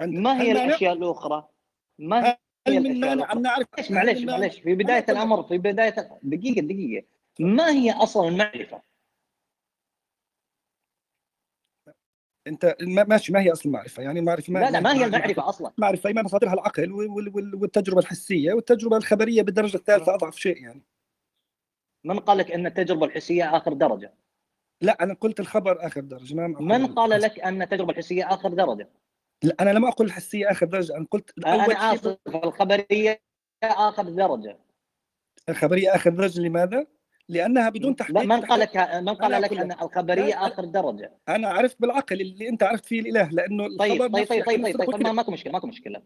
ما 0.00 0.42
هي؟ 0.42 0.52
الأشياء 0.52 0.92
الأخرى؟ 0.92 1.48
ما 1.98 2.26
هي 2.28 2.36
هل 2.68 2.80
من 2.82 3.00
مانع؟ 3.00 3.32
أن 3.32 3.42
نعرف 3.42 3.66
معليش 3.90 4.22
معليش 4.24 4.54
في 4.60 4.74
بداية. 4.74 5.04
الأمر 5.08 5.42
في 5.42 5.58
بداية 5.58 5.94
دقيقة 6.22 6.60
دقيقة 6.60 7.06
ما 7.40 7.70
هي 7.70 7.92
أصل 7.92 8.28
المعرفة؟ 8.28 8.82
انت 12.46 12.76
ما- 12.80 13.04
ماشي 13.04 13.32
ما 13.32 13.40
هي 13.40 13.52
اصل 13.52 13.68
المعرفة 13.68 14.02
يعني 14.02 14.20
المعرفة 14.20 14.52
لا 14.52 14.70
لا 14.70 14.80
ما 14.80 14.92
هي 14.94 15.04
المعرفة 15.04 15.48
أصلا؟ 15.48 15.72
المعرفة 15.78 16.12
ما 16.12 16.22
مصادرها 16.22 16.52
العقل 16.54 16.92
وال- 16.92 17.28
وال- 17.34 17.54
والتجربة 17.54 17.98
الحسية 18.00 18.52
والتجربة 18.52 18.96
الخبرية 18.96 19.42
بالدرجة 19.42 19.76
الثالثة 19.76 20.14
أضعف 20.14 20.36
شيء 20.36 20.62
يعني 20.62 20.82
من 22.04 22.18
قال 22.18 22.38
لك 22.38 22.52
إن 22.52 22.66
التجربة 22.66 23.06
الحسية 23.06 23.56
آخر 23.56 23.72
درجة؟ 23.72 24.14
لا 24.80 25.02
أنا 25.02 25.14
قلت 25.14 25.40
الخبر 25.40 25.86
آخر 25.86 26.00
درجة 26.00 26.34
ما 26.34 26.46
من 26.46 26.86
قال 26.86 27.10
لك 27.10 27.40
إن 27.40 27.62
التجربة 27.62 27.90
الحسية 27.92 28.34
آخر 28.34 28.48
درجة؟ 28.48 28.88
لا 29.42 29.54
أنا 29.60 29.70
لم 29.70 29.84
أقل 29.84 30.04
الحسية 30.04 30.50
آخر 30.50 30.66
درجة 30.66 30.96
أنا 30.96 31.06
قلت 31.10 31.30
أنا 31.46 31.94
آسف 31.94 32.16
الخبرية 32.26 33.20
آخر 33.62 34.02
درجة 34.02 34.58
الخبرية 35.48 35.94
آخر 35.94 36.10
درجة 36.10 36.40
لماذا؟ 36.40 36.86
لأنها 37.28 37.68
بدون 37.68 37.96
تحقيق 37.96 38.16
من 38.22 38.40
قال 38.40 38.60
لك 38.60 38.76
من 38.76 39.08
قال 39.14 39.42
لك 39.42 39.52
أن. 39.52 39.72
الخبرية 39.72 40.46
آخر 40.46 40.64
درجة؟ 40.64 41.12
أنا 41.28 41.48
عرفت 41.48 41.80
بالعقل 41.80 42.20
اللي 42.20 42.48
أنت 42.48 42.62
عرفت 42.62 42.86
فيه 42.86 43.00
الإله 43.00 43.28
لأنه 43.32 43.76
طيب 43.78 44.00
طيب 44.00 44.12
طيب 44.26 44.44
طيب 44.44 44.44
طيب, 44.46 44.78
طيب 44.78 44.88
ما 44.90 44.94
وكذب. 44.96 45.06
ماكو 45.06 45.30
مشكلة 45.32 45.52
ماكو 45.52 45.66
مشكلة 45.66 46.02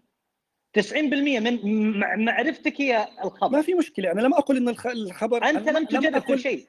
90% 0.81 0.95
من 1.41 1.99
مع- 2.01 2.17
معرفتك 2.17 2.81
هي 2.81 3.09
ما 3.19 3.25
الخبر 3.25 3.63
في 3.63 3.75
مشكلة 3.75 4.13
أنا 4.13 4.21
لم 4.21 4.35
أقل 4.35 4.57
إن 4.57 4.69
الخ- 4.69 4.87
الخبر 4.87 5.45
أنت 5.45 5.69
لم 5.69 5.85
تجرب 5.87 6.23
كل 6.23 6.39
شيء 6.39 6.67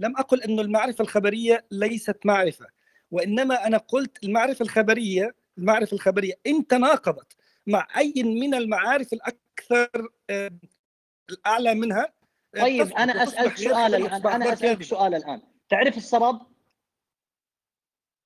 لم 0.00 0.16
أقل 0.16 0.42
إنه 0.42 0.62
المعرفة 0.62 1.02
الخبرية 1.02 1.64
ليست 1.70 2.16
معرفة 2.24 2.66
وإنما 3.10 3.66
أنا 3.66 3.76
قلت 3.78 4.24
المعرفة 4.24 4.62
الخبرية 4.62 5.34
المعرفة 5.58 5.94
الخبرية 5.94 6.34
إن 6.46 6.66
تناقضت 6.66 7.36
مع 7.66 7.86
أي 7.96 8.14
من 8.22 8.54
المعارف 8.54 9.12
الأكثر 9.12 10.08
آه، 10.30 10.50
الأعلى 11.30 11.74
منها 11.74 12.12
طيب 12.60 12.92
أنا 12.92 13.22
أسألك 13.22 13.56
سؤال 13.56 13.94
الآن 13.94 14.26
أنا 14.26 14.52
أسألك. 14.52 14.82
سؤال 14.82 15.14
الآن. 15.14 15.42
تعرف 15.68 15.96
السراب؟ 15.96 16.40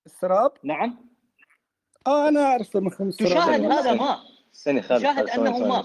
السراب؟ 0.07 0.53
نعم. 0.65 1.11
آه 2.07 2.29
أنا 2.29 2.41
أعرف 2.45 2.77
مفهوم 2.77 3.09
السراب. 3.09 3.31
تشاهد 3.31 3.65
هذا 3.65 3.93
ماء 3.95 4.21
تشاهد 4.53 5.29
أنه 5.29 5.59
ماء. 5.59 5.85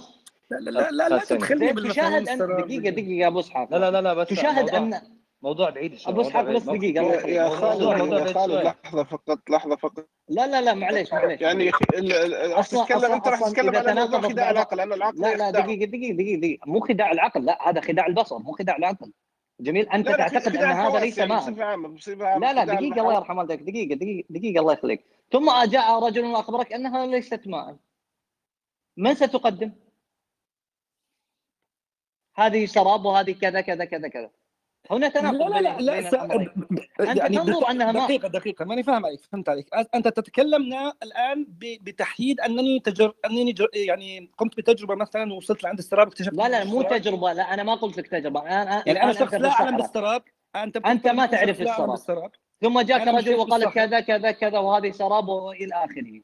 لا 0.52 0.72
لا 0.72 0.92
لا, 0.92 1.10
لا. 1.10 1.18
تدخلني 1.18 1.74
بالمفهوم 1.74 2.24
تشاهد 2.24 2.38
دقيقة 2.38 2.90
دقيقة 2.90 3.12
يا 3.12 3.28
أبو 3.28 3.40
إسحاق. 3.40 3.72
لا 3.72 3.92
لا 3.92 4.02
لا 4.02 4.14
بس 4.14 4.28
تشاهد 4.28 4.70
ان 4.70 5.02
موضوع 5.42 5.70
بعيد 5.70 5.96
شوي 5.96 6.14
أبو 6.14 6.22
موضوع 6.22 6.30
اسحاق 6.32 6.44
بعيد. 6.46 6.56
بس 6.58 6.64
دقيقة 6.64 7.04
يا 7.04 7.28
يا 7.28 7.50
خالد 7.50 7.82
يا 8.14 8.34
خالد. 8.34 8.64
لحظة 8.66 9.04
فقط 9.04 9.50
لحظة 9.50 9.76
فقط. 9.76 10.08
لا 10.30 10.48
لا 10.48 10.62
لا 10.62 10.74
معليش 10.74 11.14
معليش 11.14 11.42
يعني 11.42 11.70
راح 11.70 12.66
أصلاً- 12.66 12.86
تتكلم 12.86 13.12
أنت 13.12 13.28
راح 13.28 13.40
تتكلم 13.40 13.76
على 13.76 13.94
موضوع 13.96 14.22
خداع 14.22 14.52
العقل 14.52 14.78
لأنه 14.78 14.96
العقل 14.96 15.22
لا 15.22 15.36
لا. 15.36 15.52
دقيقة 15.52 15.86
دقيقة 15.86 16.14
دقيقة 16.16 16.40
دقيقة. 16.40 16.66
مو 16.66 16.80
خداع 16.80 17.12
العقل 17.12 17.46
لا 17.46 17.70
هذا 17.70 17.82
خداع 17.82 18.06
البصر 18.08 18.38
مو 18.40 18.52
خداع 18.52 18.76
العقل. 18.78 19.12
جميل 19.60 19.90
أنت 19.90 20.06
لا 20.08 20.12
لا 20.12 20.18
تعتقد 20.18 20.56
أن 20.56 20.72
هذا 20.72 21.00
ليس 21.00 21.18
يعني 21.18 21.34
ماء 21.34 21.62
عامة 21.64 21.98
لا 22.40 22.54
لا 22.54 22.66
دقيقة 22.66 23.02
الله. 23.02 23.16
يرحم 23.16 23.38
والديك 23.38 23.62
دقيقة 23.62 23.96
دقيقة 23.96 24.26
دقيقة 24.30 24.62
الله 24.62 24.74
يخليك. 24.74 25.06
ثم 25.32 25.52
جاء 25.66 26.04
رجل 26.08 26.26
واخبرك 26.26 26.74
انها 26.74 27.06
ليست 27.06 27.48
ماء 27.48 27.76
من 28.98 29.16
ستقدم؟ 29.16 29.72
هذه 32.36 32.66
سراب 32.66 33.06
وهذه 33.06 33.32
كذا 33.32 33.62
كذا 33.62 33.86
كذا 33.86 34.08
كذا. 34.08 34.30
هنا 34.92 35.08
تناقض 35.08 35.36
لا 35.36 35.60
لا 35.62 35.62
لا, 35.62 35.82
لا 35.82 35.94
بين 36.00 36.10
س... 36.10 36.14
الأمرين. 36.14 36.50
أنت 37.00 37.18
يعني 37.18 37.38
تنظر 37.38 37.60
دق- 37.60 37.70
أنها 37.70 37.92
ماء. 37.92 38.06
دقيقة 38.06 38.28
دقيقة 38.28 38.66
ماني 38.66 38.84
فاهم 38.84 39.06
عليك 39.06 39.20
فهمت 39.26 39.50
عليك 39.50 39.68
أنت 39.96 40.08
تتكلمنا 40.08 40.94
الآن 41.04 41.44
ب... 41.50 41.60
بتحديد 41.84 42.40
أنني 42.42 42.80
تجر... 42.80 43.14
أنني 43.26 43.52
جر... 43.52 43.68
يعني 43.74 44.32
قمت 44.38 44.58
بتجربة 44.58 44.96
مثلا 44.96 45.34
ووصلت 45.34 45.64
لعند 45.64 45.78
السراب 45.78 46.08
واكتشفت 46.08 46.34
لا 46.34 46.50
لا 46.50 46.64
مو 46.64 46.82
تجربة 46.82 47.34
لا 47.34 47.54
أنا 47.54 47.64
ما 47.64 47.76
قلت 47.76 47.98
لك 47.98 48.08
تجربة 48.08 48.42
أنا 48.42 48.84
يعني 48.88 48.92
الآن 48.92 49.14
شخص 49.14 49.34
لا 49.34 49.50
أعلم 49.52 49.78
بالصحراء. 49.78 49.78
بالسراب 49.78 50.24
أنت 50.56 50.78
أنت 50.78 51.08
ما 51.08 51.26
تعرف 51.26 51.60
لا 51.62 51.94
السراب. 51.94 52.32
ثم 52.62 52.82
جاك 52.82 53.08
رجل 53.08 53.36
وقال 53.36 53.62
لك. 53.62 53.70
كذا 53.74 54.00
كذا 54.00 54.32
كذا 54.32 54.60
وهذه 54.60 54.92
سراب 54.92 55.28
والى 55.28 55.74
آخره 55.76 56.22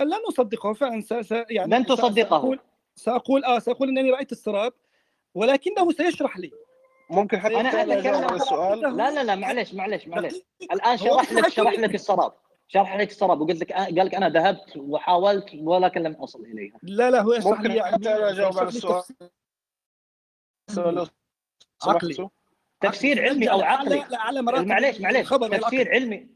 لن 0.00 0.20
أصدقه 0.28 0.72
فعلا 0.72 1.00
س... 1.00 1.12
س... 1.14 1.30
يعني 1.50 1.76
لن 1.76 1.86
تصدقه. 1.86 2.28
سأقول... 2.40 2.58
سأقول 2.96 3.44
آه 3.44 3.58
سأقول 3.58 3.88
أنني 3.88 4.10
رأيت 4.10 4.32
السراب 4.32 4.72
ولكنه 5.34 5.90
سيشرح 5.92 6.38
لي 6.38 6.50
ممكن 7.10 7.40
حتى 7.40 7.60
اجاوب 7.60 8.02
أتكلم- 8.02 8.24
على 8.30 8.36
السؤال 8.36 8.80
لا 8.80 9.10
لا 9.10 9.24
لا 9.24 9.34
معلش 9.34 9.74
معلش 9.74 10.06
معلش. 10.08 10.34
الآن 10.72 10.96
شرح 10.96 11.32
لك 11.32 11.48
شرح. 11.48 11.72
لك 11.72 11.94
السراب 11.94 12.32
شرح 12.68 12.96
لك 12.96 13.10
السراب 13.10 13.40
وقلت 13.40 13.60
لك 13.60 13.72
قال 13.72 13.94
لك 13.94 14.14
أنا 14.14 14.28
ذهبت 14.28 14.76
وحاولت 14.76 15.44
ولكن 15.54 16.02
لم 16.02 16.12
أصل 16.12 16.44
إليها 16.44 16.78
لا 16.82 17.10
لا 17.10 17.20
هو 17.22 17.32
يشرح 17.32 17.58
ممكن 17.58 17.70
لي 17.70 17.82
حتى 17.84 18.12
أنا 18.14 18.30
أجاوب 18.30 18.58
على 18.58 18.68
السؤال. 18.68 19.02
عقلي. 21.86 22.28
تفسير 22.80 23.22
علمي 23.22 23.50
أو 23.50 23.58
لا- 23.58 23.66
عقلي 23.66 23.96
لا- 23.98 24.06
لا 24.10 24.20
على 24.20 24.42
مراتب 24.42 24.66
معلش 24.66 25.00
معلش 25.00 25.18
الخبر 25.18 25.56
تفسير. 25.58 25.90
علمي 25.90 26.28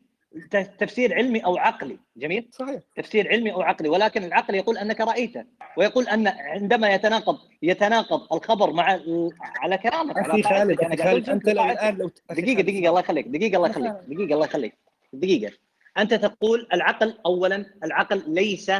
تفسير 0.78 1.14
علمي 1.14 1.44
أو 1.44 1.56
عقلي. 1.56 1.98
جميل؟ 2.16 2.48
صحيح. 2.52 2.80
تفسير 2.96 3.28
علمي 3.28 3.52
أو 3.52 3.62
عقلي. 3.62 3.88
ولكن 3.88 4.24
العقل 4.24 4.54
يقول 4.54 4.78
أنك 4.78 5.00
رأيته 5.00 5.44
ويقول 5.76 6.08
أن 6.08 6.26
عندما 6.28 6.88
يتناقض 6.94 7.38
يتناقض 7.62 8.32
الخبر 8.32 8.72
مع 8.72 9.00
على 9.40 9.78
كلامك 9.78 10.18
على. 10.18 10.42
خالد 10.42 10.80
قاعد 10.80 11.00
خالد 11.00 11.30
أنت. 11.30 11.48
الآن 11.48 11.96
لو 11.98 12.10
خالد، 12.28 12.60
دقيقة 12.62 12.88
الله 12.88 13.00
يخليك 13.00 13.26
دقيقة 13.28 13.56
الله 13.56 13.68
يخليك 13.68 13.94
دقيقة 14.08 14.34
الله 14.34 14.44
يخليك. 14.46 14.74
دقيقة. 15.12 15.52
أنت 15.98 16.14
تقول 16.14 16.68
العقل 16.72 17.18
أولا 17.26 17.66
العقل 17.84 18.22
ليس 18.26 18.72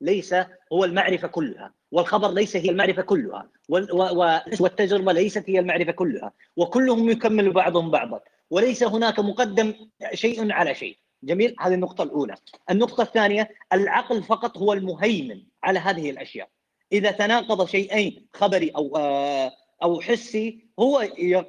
ليس 0.00 0.34
هو 0.72 0.84
المعرفة 0.84 1.28
كلها 1.28 1.72
والخبر 1.92 2.30
ليس 2.30 2.56
هي 2.56 2.70
المعرفة 2.70 3.02
كلها 3.02 3.48
وال- 3.68 3.92
و- 3.92 4.22
و- 4.24 4.40
والتجربة 4.60 5.12
ليست 5.12 5.50
هي 5.50 5.58
المعرفة 5.58 5.92
كلها 5.92 6.32
وكلهم 6.56 7.10
يكمل 7.10 7.52
بعضهم 7.52 7.90
بعضا. 7.90 8.20
وليس 8.50 8.82
هناك 8.82 9.20
مقدم 9.20 9.74
شيء 10.14 10.52
على 10.52 10.74
شيء. 10.74 10.96
جميل؟ 11.22 11.54
هذه 11.60 11.74
النقطة 11.74 12.02
الأولى. 12.02 12.34
النقطة 12.70 13.02
الثانية 13.02 13.50
العقل 13.72 14.22
فقط 14.22 14.58
هو 14.58 14.72
المهيمن 14.72 15.42
على 15.62 15.78
هذه 15.78 16.10
الأشياء. 16.10 16.48
إذا 16.92 17.10
تناقض 17.10 17.66
شيئين 17.66 18.26
خبري 18.34 18.70
أو 18.70 18.96
آه، 18.96 19.52
أو 19.82 20.00
حسي 20.00 20.66
هو 20.78 21.08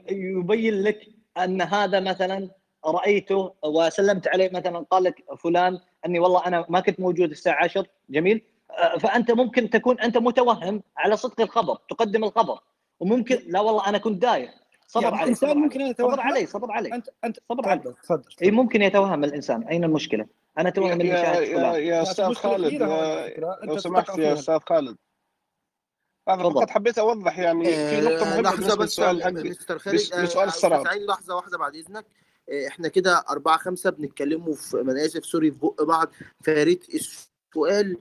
يبين 0.10 0.84
لك 0.84 1.08
أن 1.38 1.62
هذا 1.62 2.00
مثلا 2.00 2.50
رأيته 2.86 3.54
وسلمت 3.66 4.28
عليه 4.28 4.50
مثلا 4.54 4.80
قال 4.92 5.04
لك 5.04 5.24
فلان 5.40 5.80
أني 6.06 6.20
والله 6.20 6.48
أنا 6.48 6.66
ما 6.70 6.80
كنت 6.80 7.00
موجود 7.00 7.32
الساعة 7.32 7.64
10 7.64 7.86
جميل؟ 8.10 8.42
آه، 8.72 8.98
فأنت 8.98 9.32
ممكن 9.32 9.70
تكون 9.70 10.00
أنت 10.00 10.18
متوهم 10.18 10.84
على 10.98 11.18
صدق 11.18 11.42
الخبر 11.42 11.78
تقدم 11.90 12.24
الخبر. 12.24 12.60
وممكن 13.00 13.44
لا 13.48 13.60
والله 13.60 13.88
أنا 13.88 13.98
كنت 13.98 14.22
دايخ 14.22 14.61
صبر 14.92 15.04
يعني 15.04 15.16
علي 15.16 15.24
الإنسان 15.24 15.50
صبر 15.50 15.60
ممكن 15.60 15.82
علي 15.82 15.90
يتوهم. 15.90 16.12
صبر 16.12 16.22
علي 16.22 16.46
صبر 16.46 16.72
علي 16.72 16.94
انت 16.94 17.10
انت 17.24 17.40
صبر 17.50 17.70
علي 17.70 17.80
تفضل. 18.04 18.24
اي 18.44 18.52
ممكن 18.52 18.82
يتوهم 18.82 19.24
الإنسان. 19.24 19.64
أين 19.64 19.84
المشكلة؟ 19.84 20.28
أنا 20.58 20.70
يا, 20.70 20.74
توهم 20.74 20.92
اني 20.92 21.08
يا, 21.08 21.40
يا, 21.40 21.78
يا 21.78 22.02
أستاذ 22.02 22.34
خالد 22.34 22.74
لو 23.64 23.78
سمحت. 23.78 24.18
يا 24.18 24.34
أستاذ 24.34 24.60
خالد. 24.60 24.98
هذا. 26.30 26.44
فقط 26.44 26.70
حبيت 26.70 26.98
أوضح 26.98 27.40
يعني 27.40 27.66
في 27.66 28.02
نقطة 28.02 28.22
آه، 28.22 28.26
مهمه 28.26 28.42
لحظه 28.42 28.76
بس 28.76 28.82
للسؤال 28.82 29.24
حقي. 29.24 29.50
مستر 29.50 29.80
خالد 29.80 29.96
آه، 30.14 30.24
أستاذ 30.24 30.42
السراب. 30.42 30.84
سعيد 30.84 31.02
لحظة 31.02 31.36
واحدة 31.36 31.58
بعد 31.58 31.76
إذنك. 31.76 32.06
آه، 32.50 32.68
إحنا 32.68 32.88
كده 32.88 33.24
أربعة 33.30 33.58
خمسة 33.58 33.90
بنتكلموا 33.90 34.54
في 34.54 34.82
أنا 34.82 35.06
آسف 35.06 35.26
سوري 35.26 35.52
في 35.52 35.58
بق 35.58 35.84
بعض. 35.84 36.08
فيا 36.42 36.64
ريت 36.64 36.86
السؤال 36.96 37.98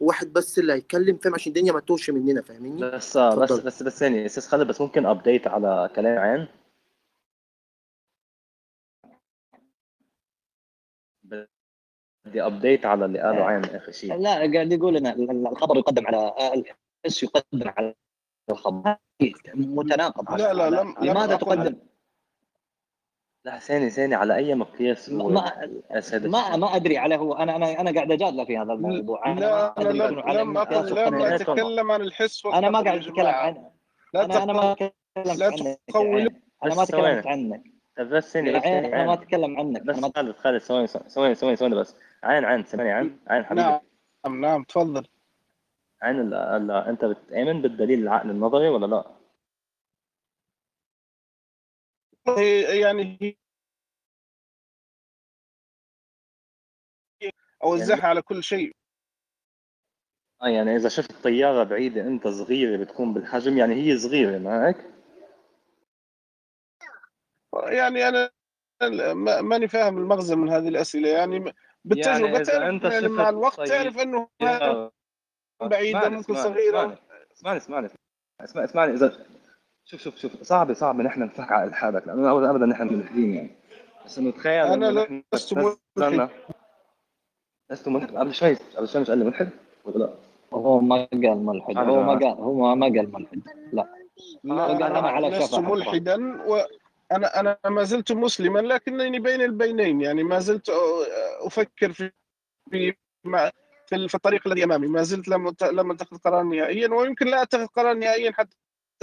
واحد 0.00 0.32
بس 0.32 0.58
اللي 0.58 0.72
هيتكلم 0.72 1.16
فاهم؟ 1.16 1.34
عشان 1.34 1.52
الدنيا 1.52 1.72
ما 1.72 1.80
تتوهش 1.80 2.10
مننا 2.10 2.42
فاهميني؟ 2.42 2.80
بس 2.80 2.94
بس 2.94 3.16
اتفضل. 3.16 3.62
بس 3.64 3.82
بس 3.82 3.98
ثانية 3.98 4.26
أستاذ 4.26 4.48
خالد 4.48 4.66
بس 4.68 4.80
ممكن 4.80 5.06
update 5.06 5.46
على 5.46 5.90
كلام 5.96 6.18
عين 6.18 6.48
بدي 12.24 12.42
ابديت 12.42 12.86
على 12.86 13.04
اللي 13.04 13.18
قاله 13.20 13.44
عين 13.44 13.64
آخر 13.64 13.92
شيء. 13.92 14.14
لا 14.16 14.30
قاعد 14.30 14.72
يقول 14.72 14.96
إن 14.96 15.06
ال- 15.06 15.30
ال- 15.30 15.46
الخبر 15.46 15.76
يقدم 15.76 16.06
على 16.06 16.34
الحس 16.54 17.22
يقدم 17.22 17.68
على 17.68 17.94
الخبر. 18.50 18.96
متناقض. 19.54 20.38
لا 20.40 20.54
لا 20.54 20.70
لم 20.70 20.94
لم 21.00 21.10
لماذا 21.10 21.36
تقدم؟ 21.36 21.76
لا 23.48 23.58
ثاني 23.58 23.90
ثاني 23.90 24.14
على 24.14 24.36
أي 24.36 24.54
مقياس 24.54 25.10
هو 25.10 25.28
ما 25.28 25.52
ما؟ 26.12 26.56
ما 26.56 26.76
أدري 26.76 26.98
على 26.98 27.16
هو 27.16 27.34
أنا 27.34 27.56
أنا 27.56 27.80
أنا 27.80 27.92
قاعد 27.94 28.12
اجادله 28.12 28.44
في 28.44 28.58
هذا 28.58 28.72
الموضوع 28.72 29.26
أنا 29.26 29.40
لا 29.40 29.74
ما 29.76 29.82
أنا 29.82 29.88
لم 29.88 30.08
شنو 30.08 30.20
على 30.20 30.38
لم 30.38 30.48
المقياس 30.48 30.92
أقل 30.92 31.06
لم 31.12 31.20
يقدم. 31.20 31.34
اتكلم 31.34 31.92
عن 31.92 32.00
الحس 32.00 32.46
أنا 32.46 32.70
ما 32.70 32.80
قاعد 32.80 32.98
أتكلم. 32.98 33.26
عن 33.26 33.64
لا 34.14 34.24
أنا 34.24 34.42
أنا 34.42 34.52
ما 34.52 34.74
تكلمت 34.74 35.00
لا 35.38 35.46
عنك. 35.46 36.32
أنا 36.64 36.74
ما 36.74 36.84
ثواني. 36.84 37.20
تكلمت 37.22 37.26
عنك 37.26 37.62
بس 37.98 38.32
ثاني 38.32 38.56
أنا 38.56 39.06
ما 39.06 39.12
أتكلم 39.12 39.58
عنك 39.58 39.82
بس 39.82 39.98
أنا 39.98 40.10
خالد 40.16 40.34
خالد 40.36 40.58
ثواني 40.58 40.86
ثواني 40.86 41.34
ثواني 41.34 41.56
ثواني 41.56 41.74
بس 41.74 41.96
عين 42.24 42.44
عين 42.44 42.64
سامعني 42.64 42.92
عين 42.92 43.18
عين 43.28 43.44
حبيبي 43.44 43.62
نعم 44.24 44.40
نعم 44.40 44.64
تفضل 44.64 45.06
عين 46.02 46.32
أنت 46.70 47.04
بتامن 47.04 47.62
بالدليل 47.62 48.02
العقل 48.02 48.30
النظري 48.30 48.68
ولا 48.68 48.86
لا؟ 48.86 49.04
يعني 52.80 53.38
اوزعها 57.62 58.06
على 58.06 58.22
كل 58.22 58.42
شيء 58.42 58.72
آه 60.42 60.48
يعني 60.48 60.76
إذا 60.76 60.88
شفت 60.88 61.12
طيارة 61.24 61.64
بعيدة 61.64 62.00
أنت 62.00 62.28
صغيرة 62.28 62.76
بتكون 62.84 63.14
بالحجم 63.14 63.58
يعني 63.58 63.74
هي 63.74 63.98
صغيرة 63.98 64.38
ما 64.38 64.68
هيك؟ 64.68 64.76
يعني 67.68 68.08
أنا 68.08 68.30
ما- 69.14 69.40
ماني 69.40 69.68
فاهم 69.68 69.98
المغزى 69.98 70.36
من 70.36 70.48
هذه 70.48 70.68
الأسئلة 70.68 71.08
يعني 71.08 71.54
بالتجربة 71.84 72.28
يعني 72.32 72.44
تعرف 72.44 72.62
أنت 72.62 72.84
يعني 72.84 73.08
مع 73.08 73.28
الوقت 73.28 73.56
طيب- 73.56 73.68
تعرف 73.68 73.98
إنه 73.98 74.28
بعيدة، 75.60 75.98
اسمعني- 75.98 76.16
ممكن 76.16 76.34
صغيرة. 76.34 76.98
اسمعني 77.32 77.56
اسمعني 77.58 77.88
اسمعني 78.40 78.64
اسمعني 78.68 78.92
إذا 78.92 79.26
شوف 79.90 80.00
شوف 80.00 80.16
شوف 80.16 80.42
صعب 80.42 80.72
صعب 80.72 81.00
نحن 81.00 81.22
نفك 81.22 81.52
على 81.52 81.64
الحالك 81.64 82.06
لأنه 82.06 82.30
ابدا 82.32 82.50
ابدا 82.50 82.66
نحن 82.66 82.94
ملحدين 82.94 83.34
يعني. 83.34 83.50
بس 84.04 84.18
انه 84.18 84.30
تخيل 84.30 84.78
نحن 84.78 85.22
لست 85.34 85.54
نزلنا- 85.98 86.28
لست 87.70 87.88
ملحد. 87.88 88.16
قبل 88.16 88.34
شوي 88.34 88.54
قبل 88.76 88.88
شوي 88.88 89.00
مش 89.02 89.10
قال 89.10 89.18
لي 89.18 89.24
ملحد؟ 89.24 89.48
ولا 89.84 89.98
لا؟ 90.04 90.14
هو 90.52 90.80
ما 90.80 91.08
قال 91.12 91.36
ملحد. 91.46 91.76
هو 91.76 92.02
ما 92.02 92.12
قال 92.12 92.24
هو 92.24 92.74
ما 92.74 92.86
قال 92.86 93.12
ملحد. 93.12 93.42
لا. 93.72 93.88
لا 94.44 94.66
قال 94.66 94.82
أنا 94.82 95.08
على 95.08 95.28
لست. 95.28 95.54
ملحدا 95.54 96.42
وأنا 96.46 97.40
أنا 97.40 97.58
ما 97.66 97.82
زلت 97.82 98.12
مسلما 98.12 98.58
لكنني 98.58 99.18
بين 99.18 99.40
البينين 99.42 100.00
يعني. 100.00 100.22
ما 100.24 100.38
زلت 100.38 100.70
أفكر 101.40 101.92
في 101.92 102.10
في 102.70 102.94
مع 103.24 103.50
في 103.86 103.94
ال- 103.96 104.08
في 104.08 104.14
الطريق 104.14 104.46
الذي 104.46 104.64
أمامي. 104.64 104.86
ما 104.86 105.02
زلت 105.02 105.28
لم 105.28 105.54
لم 105.72 105.90
أتخذ 105.90 106.16
قرارا 106.18 106.42
نهائيا 106.42 106.88
ويمكن 106.94 107.26
لا 107.26 107.42
أتخذ 107.42 107.66
قرارا 107.66 107.94
نهائيا 107.94 108.32
حتى 108.32 108.56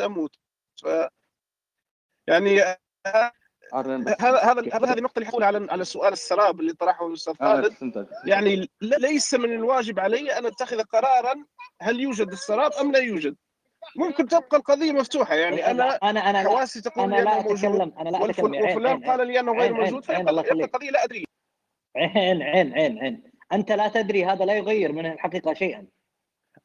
أموت. 0.05 0.35
ف 0.83 0.87
يعني 2.27 2.61
هذا 2.61 3.31
عارف- 3.73 4.21
هذا 4.21 4.39
هذا 4.73 4.91
هذه 4.91 4.97
النقطة 4.97 5.19
اللي 5.19 5.29
حقول 5.29 5.43
على 5.43 5.67
على 5.71 5.85
سؤال 5.85 6.13
السراب 6.13 6.59
اللي 6.59 6.73
طرحه 6.73 7.07
الأستاذ 7.07 7.33
آه، 7.41 7.61
خالد. 7.61 8.07
يعني 8.25 8.55
ل- 8.55 8.69
ليس 8.81 9.33
من 9.33 9.51
الواجب 9.53 9.99
علي 9.99 10.37
أن 10.37 10.45
أتخذ 10.45 10.81
قرارا 10.83 11.45
هل 11.81 11.99
يوجد 11.99 12.31
السراب 12.31 12.71
أم 12.73 12.91
لا 12.91 12.99
يوجد. 12.99 13.35
ممكن 13.97 14.27
تبقى 14.27 14.57
القضية 14.57 14.91
مفتوحة 14.91 15.35
يعني 15.35 15.71
أنا 15.71 15.95
أنا 16.03 16.19
أنا 16.29 16.43
لا 16.43 16.49
حواسي 16.49 16.81
تقول 16.81 17.13
أنا 17.13 17.21
لا 17.21 17.39
اتكلم 17.39 17.93
أنا 17.99 18.09
لا 18.09 18.25
أتكلم. 18.29 18.55
وفلان 18.71 19.05
قال 19.05 19.27
لي 19.27 19.39
أنه 19.39 19.51
غير 19.53 19.73
موجود 19.73 20.03
فيبقى. 20.05 20.31
القضية 20.31 20.89
لا 20.91 21.03
أدري. 21.03 21.25
عين 21.97 22.41
عين 22.41 22.73
عين 22.73 22.99
عين. 22.99 23.31
أنت 23.53 23.71
لا 23.71 23.87
تدري 23.87 24.25
هذا 24.25 24.45
لا 24.45 24.53
يغير 24.57 24.91
من 24.91 25.05
الحقيقة 25.05 25.53
شيئا. 25.53 25.87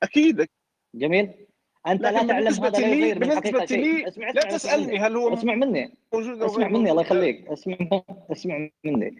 أكيد. 0.02 0.46
جميل؟ 0.94 1.46
أنت 1.86 2.02
لا 2.02 2.10
تعلم 2.26 2.64
هذا 2.64 2.78
لا 2.78 2.78
لي- 2.78 3.00
يغير 3.00 3.18
من 3.18 3.30
الحقيقة 3.32 3.66
شيء. 3.66 4.08
اسمع 4.08 4.30
لا 4.30 4.42
تسألني 4.42 4.98
هل 4.98 5.16
هو 5.16 5.34
اسمع 5.34 5.54
مني. 5.54 5.94
موجود 6.14 6.42
اسمع 6.42 6.68
مني 6.68 6.90
الله. 6.90 7.02
يخليك. 7.02 7.48
اسمع 7.48 7.76
اسمع 8.32 8.68
مني. 8.84 9.16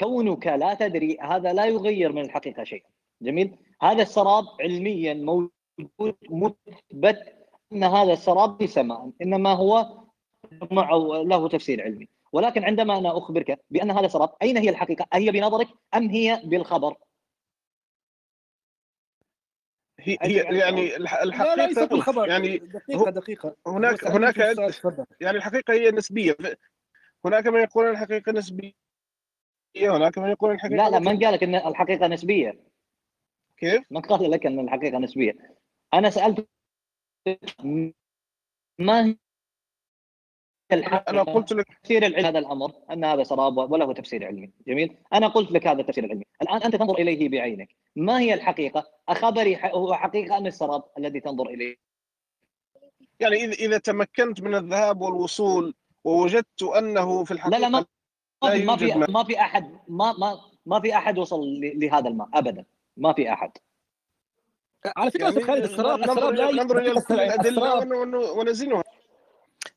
كونك 0.00 0.46
لا 0.46 0.74
تدري 0.74 1.18
هذا 1.20 1.52
لا 1.52 1.64
يغير 1.64 2.12
من 2.12 2.22
الحقيقة 2.22 2.64
شيئا. 2.64 2.88
جميل؟ 3.22 3.54
هذا 3.82 4.02
السراب 4.02 4.44
علميا 4.60 5.14
موجود 5.14 6.14
مثبت 6.30 7.34
إن 7.72 7.84
هذا 7.84 8.12
السراب 8.12 8.62
ليس 8.62 8.78
ماء 8.78 9.10
إنما 9.22 9.52
هو 9.52 9.86
معه 10.70 10.98
له 11.26 11.48
تفسير 11.48 11.82
علمي. 11.82 12.08
ولكن 12.32 12.64
عندما 12.64 12.98
أنا 12.98 13.18
أخبرك 13.18 13.60
بأن 13.70 13.90
هذا 13.90 14.06
السراب 14.06 14.30
أين 14.42 14.56
هي 14.56 14.68
الحقيقة؟ 14.70 15.06
هي 15.12 15.30
بنظرك 15.30 15.68
أم 15.94 16.08
هي 16.08 16.42
بالخبر؟ 16.44 16.94
هي 20.08 20.18
هي 20.22 20.58
يعني 20.58 20.96
الح- 20.96 21.22
لا 21.22 21.56
لا 21.56 21.66
ليس 21.66 21.78
الحقيقة 21.78 22.26
يعني 22.26 22.58
دقيقة 22.58 23.10
دقيقة 23.10 23.56
هناك 23.66 24.04
هناك. 24.04 24.36
يعني 25.20 25.36
الحقيقة 25.36 25.74
هي 25.74 25.90
نسبية 25.90 26.36
هناك 27.24 27.46
من 27.46 27.60
يقول 27.60 27.86
الحقيقة 27.86 28.32
نسبية 28.32 28.72
هناك 29.76 30.18
من 30.18 30.28
يقول 30.30 30.50
الحقيقة 30.50 30.76
لا 30.76 30.90
لا. 30.90 30.98
من 30.98 31.18
قال 31.24 31.32
لك 31.34 31.42
إن 31.42 31.54
الحقيقة 31.54 32.06
نسبية؟ 32.06 32.60
كيف؟ 33.56 33.82
من 33.90 34.00
قال 34.00 34.30
لك 34.30 34.46
إن 34.46 34.58
الحقيقة 34.60 34.98
نسبية؟ 34.98 35.32
أنا 35.94 36.10
سألت 36.10 36.48
ما 38.78 39.16
أنا 40.72 41.22
قلت 41.22 41.52
لك 41.52 41.66
تفسير 41.82 42.06
العلم 42.06 42.26
هذا 42.26 42.38
الأمر 42.38 42.72
أن 42.90 43.04
هذا 43.04 43.22
سراب 43.22 43.56
وله 43.72 43.92
تفسير 43.92 44.26
علمي، 44.26 44.50
جميل؟ 44.66 44.96
أنا 45.12 45.28
قلت 45.28 45.52
لك 45.52 45.66
هذا 45.66 45.80
التفسير 45.80 46.04
العلمي، 46.04 46.24
الآن 46.42 46.62
أنت 46.62 46.76
تنظر 46.76 46.94
إليه 46.94 47.28
بعينك، 47.28 47.68
ما 47.96 48.20
هي 48.20 48.34
الحقيقة؟ 48.34 48.90
أخبري 49.08 49.58
هو 49.64 49.94
حقيقة 49.94 50.38
أم 50.38 50.46
السراب 50.46 50.84
الذي 50.98 51.20
تنظر 51.20 51.46
إليه؟ 51.46 51.76
يعني 53.20 53.36
إذا 53.36 53.52
إذا 53.52 53.78
تمكنت 53.78 54.40
من 54.40 54.54
الذهاب 54.54 55.00
والوصول 55.00 55.74
ووجدت 56.04 56.62
أنه 56.62 57.24
في 57.24 57.34
لا 57.34 57.40
الحقيقة 57.40 57.58
لا 57.58 57.68
ما 57.68 57.78
لا 58.42 58.64
ما 58.64 58.76
في. 58.76 58.94
ما 58.94 59.24
في 59.24 59.40
أحد 59.40 59.78
ما 59.88 60.12
ما 60.12 60.40
ما 60.66 60.80
في 60.80 60.94
أحد 60.94 61.18
وصل 61.18 61.40
ل- 61.40 61.80
لهذا 61.80 62.08
الماء 62.08 62.28
ابدا، 62.34 62.64
ما 62.96 63.12
في 63.12 63.32
أحد. 63.32 63.50
على 64.96 65.10
فكرة 65.10 65.24
يعني 65.24 65.40
خالد 65.40 65.64
السراب 65.64 66.00
السراب 66.00 66.34
لا 66.34 66.52
ننظر 66.52 66.78
إلى 66.78 66.92
الأدلة 67.10 67.78
ونزنها 68.38 68.82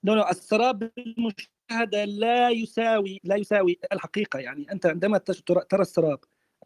no 0.03 0.15
no 0.15 0.21
السراب 0.29 0.91
بالمشاهده 0.97 2.05
لا 2.05 2.49
يساوي 2.49 3.19
لا 3.23 3.35
يساوي 3.35 3.79
الحقيقة. 3.93 4.39
يعني 4.39 4.71
أنت 4.71 4.85
عندما 4.85 5.17
ترى 5.17 5.81
السراب 5.81 6.19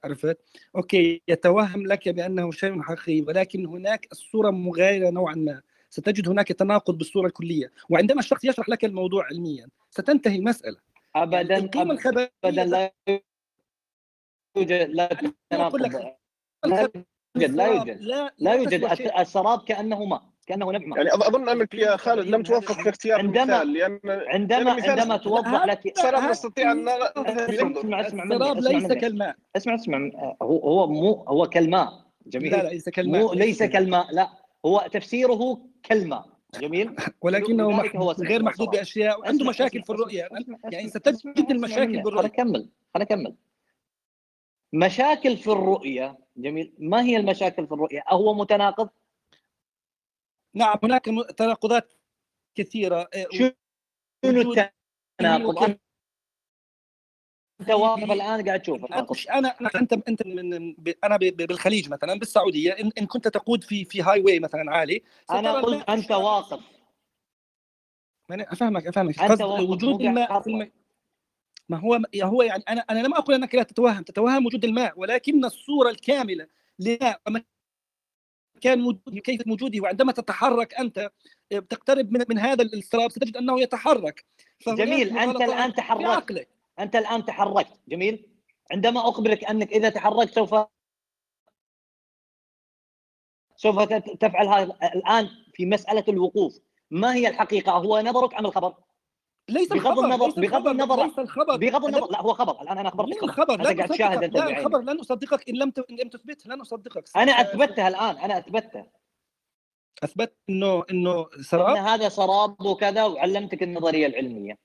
عرفت؟ 0.04 0.38
okay 0.76 1.22
يتوهم 1.28 1.88
لك 1.88 2.10
بأنه 2.10 2.52
شيء 2.52 2.82
حقيقي 2.82 3.22
ولكن 3.22 3.66
هناك 3.66 4.08
الصورة 4.12 4.52
مغايرة 4.52 5.10
نوعا 5.10 5.36
ما. 5.36 5.62
ستجد 5.90 6.30
هناك 6.30 6.48
تناقض 6.48 6.98
بالصورة 6.98 7.28
الكلية. 7.28 7.72
وعندما 7.90 8.20
الشخص 8.20 8.46
يشرح 8.46 8.70
لك 8.70 8.86
الموضوع 8.86 9.26
علميا 9.26 9.68
ستنتهي 9.90 10.36
المساله 10.36 10.78
ابدا 11.16 11.58
القيمه 11.58 11.94
الخبرية 11.94 12.32
ابدا 12.44 12.66
لا 12.66 12.92
يوجد 14.58 14.72
لا 14.90 15.10
تناقض. 15.50 15.82
لا 16.66 16.90
يوجد 17.36 17.56
لا 17.56 17.68
يوجد. 17.68 18.02
لا 18.40 18.54
يوجد. 18.54 18.84
السراب 19.20 19.64
كانه 19.64 20.06
ماء 20.06 20.35
كأنه 20.48 20.72
نبع 20.72 20.98
يعني 20.98 21.14
أظن 21.14 21.50
انك 21.50 21.74
يا 21.74 21.98
خالد 21.98 22.28
لم 22.28 22.44
توفق 22.44 22.72
في 22.82 22.90
اختيار 22.90 23.20
عندما- 23.20 23.62
المثال 23.62 23.74
لأن 23.74 24.00
عندما 24.06 24.70
لأن 24.70 24.90
عندما 25.00 25.18
توضح 25.18 25.66
لك 25.66 26.00
هذا- 26.00 26.30
نستطيع 26.32 26.72
ان 26.72 26.84
نرى 26.86 27.12
اسمع 27.16 28.02
اسمع 28.08 28.24
مني 28.24 28.36
السراب 28.36 28.58
اسمع 28.58 28.72
ليس 28.72 28.92
كالماء. 28.92 29.36
اسمع 29.56 29.76
اسمع 29.76 30.12
هو 30.42 30.58
هو 30.58 30.88
مو 30.88 31.12
هو 31.28 31.46
كالماء. 31.50 32.06
جميل. 32.28 32.52
لا 32.52 32.70
ليس 32.70 32.90
كالماء. 32.90 33.22
مو 33.22 33.34
ليس 33.34 33.64
كالماء. 33.64 34.08
لا. 34.12 34.30
هو 34.66 34.88
تفسيره 34.92 35.60
كالماء. 35.84 36.26
جميل. 36.60 36.96
ولكنه 37.22 37.72
لذلك 37.72 37.96
هو 37.96 38.08
محدود 38.12 38.28
غير 38.28 38.44
محدود. 38.44 38.70
بأشياء 38.70 39.20
وعنده 39.20 39.46
مشاكل 39.46 39.84
في 39.84 39.90
الرؤية. 39.90 40.30
يعني 40.72 40.90
ستجد 40.90 41.52
المشاكل 41.52 41.88
مني. 41.88 42.02
بالرؤية. 42.02 42.22
خليني 42.28 42.34
أكمل. 42.34 42.70
خليني 42.94 43.10
أكمل. 43.12 43.36
مشاكل 44.74 45.38
في 45.38 45.48
الرؤية. 45.48 46.18
جميل. 46.38 46.74
ما 46.80 47.02
هي 47.04 47.18
المشاكل 47.18 47.68
في 47.68 47.72
الرؤية؟ 47.74 48.04
هو 48.10 48.34
متناقض. 48.34 48.90
نعم 50.56 50.78
هناك 50.84 51.06
تناقضات 51.38 51.94
كثيرة 52.56 53.10
آه، 53.16 53.28
شنو 53.32 53.52
التناقض؟ 55.22 55.78
أنت 57.62 57.70
واقف 57.70 58.12
الآن 58.12 58.46
قاعد 58.46 58.62
تشوف 58.62 58.86
أنا 59.30 59.56
أنت 59.76 59.94
أنت 59.94 60.28
من 60.28 60.76
أنا 61.04 61.18
بالخليج 61.18 61.90
مثلا 61.90 62.20
بالسعودية 62.20 62.72
إن, 62.72 62.92
إن 62.98 63.06
كنت 63.06 63.28
تقود 63.28 63.64
في 63.64 63.86
في 63.86 64.02
هاي 64.02 64.22
واي 64.22 64.40
مثلا 64.40 64.72
عالي 64.72 65.04
أنا 65.32 65.54
قلت 65.62 65.90
أنت 65.90 66.12
واقف. 66.12 66.60
ما 68.30 68.36
أنا 68.36 68.54
أفهمك. 68.54 68.88
افهمك 68.88 69.20
قصد 69.20 69.42
واقف، 69.42 69.70
وجود 69.70 70.02
الماء. 70.02 70.32
ما 71.70 71.78
هو 71.78 72.02
هو 72.24 72.42
يعني 72.42 72.64
أنا 72.70 72.82
أنا 72.82 73.00
لم 73.00 73.14
أقل 73.14 73.34
أنك 73.34 73.56
لا 73.56 73.64
تتوهم. 73.64 74.04
تتوهم 74.04 74.46
وجود 74.46 74.66
الماء 74.66 75.00
ولكن 75.00 75.46
الصورة 75.46 75.90
الكاملة 75.90 76.48
للماء. 76.80 77.22
كان 78.66 78.82
وجود 78.84 79.20
كيف 79.20 79.48
وجوده 79.48 79.82
وعندما 79.82 80.12
تتحرك 80.12 80.74
أنت 80.74 81.12
تقترب 81.70 82.12
من 82.12 82.26
من 82.30 82.40
هذا 82.40 82.64
الاضطراب 82.64 83.12
ستجد 83.12 83.38
أنه 83.38 83.62
يتحرك. 83.62 84.26
جميل 84.68 85.08
الآن 85.08 85.34
في 85.72 85.76
تحركت 85.78 86.48
أنت 86.80 86.96
الآن 86.96 87.26
تحركت. 87.26 87.80
جميل. 87.88 88.28
عندما 88.72 89.10
أخبرك 89.10 89.44
أنك 89.44 89.72
إذا 89.72 89.90
تحركت 89.90 90.34
سوف 90.36 90.56
سوف 93.56 93.80
تفعل 94.20 94.48
هذا 94.48 94.78
الآن 94.84 95.30
في 95.54 95.66
مسألة 95.66 96.04
الوقوف. 96.08 96.60
ما 96.92 97.16
هي 97.16 97.28
الحقيقة؟ 97.28 97.72
هو 97.72 98.00
نظرك 98.00 98.34
عن 98.34 98.46
الخبر؟ 98.46 98.74
ليس 99.50 99.70
بغض 99.70 99.76
الخبر 100.00 100.06
النظر- 100.06 100.26
ليس 100.28 100.52
بغض 100.52 100.68
النظر- 100.68 101.06
ليس 101.06 101.20
الخبر. 101.20 101.58
بغض 101.58 101.86
النظر 101.86 102.12
لا 102.12 102.22
هو 102.22 102.34
خبر. 102.34 102.62
الآن 102.62 102.78
أنا 102.78 102.90
خبر. 102.90 103.06
الخبر 103.24 103.62
لن 103.62 103.78
قاعد 103.80 103.90
تشاهد 103.90 104.24
انت 104.24 104.36
لا 104.36 104.50
الخبر 104.60 104.80
لن 104.82 105.00
اصدقك 105.00 105.50
إن 105.50 105.56
لم 105.56 105.70
ت... 105.72 105.80
إن 105.80 105.96
لم 105.96 106.10
تثبت 106.10 106.48
لن 106.48 106.62
اصدقك 106.62 107.04
أنا 107.16 107.32
أثبتها 107.32 107.88
الآن 107.88 108.18
أنا 108.18 108.38
أثبتها. 108.38 108.92
أثبت 110.04 110.38
انه 110.50 110.84
إنه 110.92 111.28
إن 111.38 111.44
سراب 111.44 111.78
هذا 111.78 112.10
سراب 112.10 112.62
وكذا 112.62 113.06
وعلمتك 113.06 113.64
النظرية 113.64 114.08
العلمية. 114.08 114.58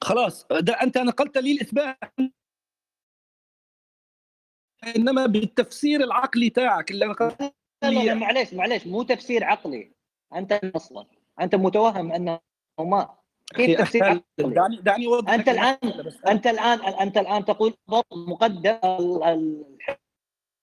خلاص. 0.00 0.46
ده 0.46 0.72
أنت 0.72 0.98
نقلت 0.98 1.38
لي 1.38 1.52
الإثبات. 1.52 1.98
إنما 4.96 5.26
بالتفسير 5.26 6.00
العقلي 6.04 6.50
تاعك 6.50 6.90
اللي 6.90 7.06
نقلت 7.06 7.40
لا 7.40 7.52
لا, 7.82 8.04
لا 8.04 8.14
معليش 8.14 8.54
معليش. 8.54 8.86
مو 8.86 9.02
تفسير 9.02 9.44
عقلي. 9.44 9.92
أنت 10.34 10.52
أصلا. 10.52 11.06
أنت 11.40 11.54
متوهم 11.54 12.12
أنه 12.12 12.40
ما. 12.80 13.16
كيف 13.54 13.80
تفسير 13.80 14.22
دعني 14.38 14.76
دعني 14.76 15.06
أوضح 15.06 15.32
المسألة 15.32 15.78
بس. 16.02 16.16
أنت 16.28 16.46
الآن 16.46 16.78
أنت 16.80 17.18
الآن 17.18 17.44
تقول 17.44 17.74
مقدم 18.12 18.78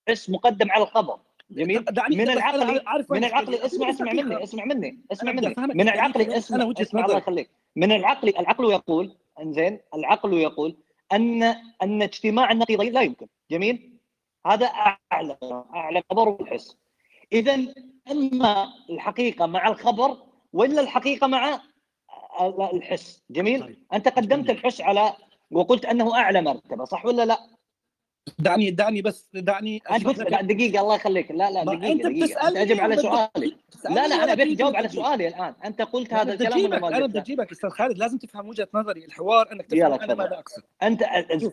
الحس 0.07 0.29
مقدم 0.29 0.71
على 0.71 0.83
الخبر 0.83 1.19
جميل 1.51 1.85
دعني 1.85 2.15
من 2.15 2.29
العقل 2.29 2.81
من 3.09 3.23
العقل. 3.23 3.55
اسمع 3.55 3.89
اسمع. 3.89 4.13
مني 4.13 4.43
اسمع 4.43 4.65
مني 4.65 4.99
اسمع 5.11 5.31
مني 5.31 5.47
من 5.47 5.53
دقيقة 5.55 5.93
العقل. 5.93 6.21
اسمع 6.21 6.73
اسمع 6.81 7.05
الله. 7.05 7.17
يخليك 7.17 7.49
من 7.75 7.91
العقل 7.91 8.29
العقل 8.29 8.71
يقول 8.71 9.15
إنزين 9.39 9.79
العقل 9.93 10.33
يقول 10.33 10.77
أن 11.11 11.43
أن 11.83 12.01
اجتماع 12.01 12.51
النقيضين 12.51 12.93
لا 12.93 13.01
يمكن 13.01 13.27
جميل 13.51 13.93
هذا 14.47 14.65
أعلى 15.11 15.37
أعلى 15.75 16.03
خبر 16.11 16.29
والحس 16.29 16.77
اذا 17.31 17.59
أما 18.11 18.73
الحقيقة 18.89 19.45
مع 19.45 19.67
الخبر 19.67 20.17
ولا 20.53 20.81
الحقيقة 20.81 21.27
مع 21.27 21.61
الحس 22.73 23.21
جميل 23.29 23.61
طيب. 23.61 23.77
أنت 23.93 24.07
قدمت 24.07 24.45
جميل. 24.47 24.51
الحس 24.51 24.81
على 24.81 25.13
وقلت 25.51 25.85
أنه 25.85 26.15
أعلى 26.15 26.41
مرتبة 26.41 26.85
صح 26.85 27.05
ولا 27.05 27.25
لا؟ 27.25 27.37
دعني 28.39 28.71
دعني 28.71 29.01
بس 29.01 29.29
دعني 29.33 29.81
أنت 29.91 30.07
لك. 30.07 30.33
دقيقة 30.43 30.81
الله 30.81 30.95
يخليك 30.95 31.31
لا 31.31 31.51
لا 31.51 31.63
دقيقه 31.63 31.77
دقيقة 31.79 31.91
أنت 31.91 32.23
بتسألني 32.23 32.61
أجب 32.61 32.79
على 32.79 32.95
سؤالي 32.97 33.55
لا 33.89 34.07
لا 34.07 34.23
أنا 34.23 34.35
تريد 34.35 34.55
تجاوب 34.57 34.75
على. 34.75 34.89
سؤالي 34.89 35.27
الآن 35.27 35.53
أنت 35.65 35.81
قلت 35.81 36.13
هذا 36.13 36.33
الكلام 36.33 36.73
أنا 36.73 36.97
قلته؟ 36.97 37.19
أجيبك 37.19 37.51
أستاذ 37.51 37.69
خالد 37.69 37.97
لازم 37.97 38.17
تفهم 38.17 38.47
وجهة 38.47 38.67
نظري 38.73 39.05
الحوار 39.05 39.51
أنك 39.51 39.65
تفهم 39.65 39.93
أنا. 39.93 40.15
ماذا 40.15 40.33
أقصد 40.39 40.63
أنت 40.83 41.03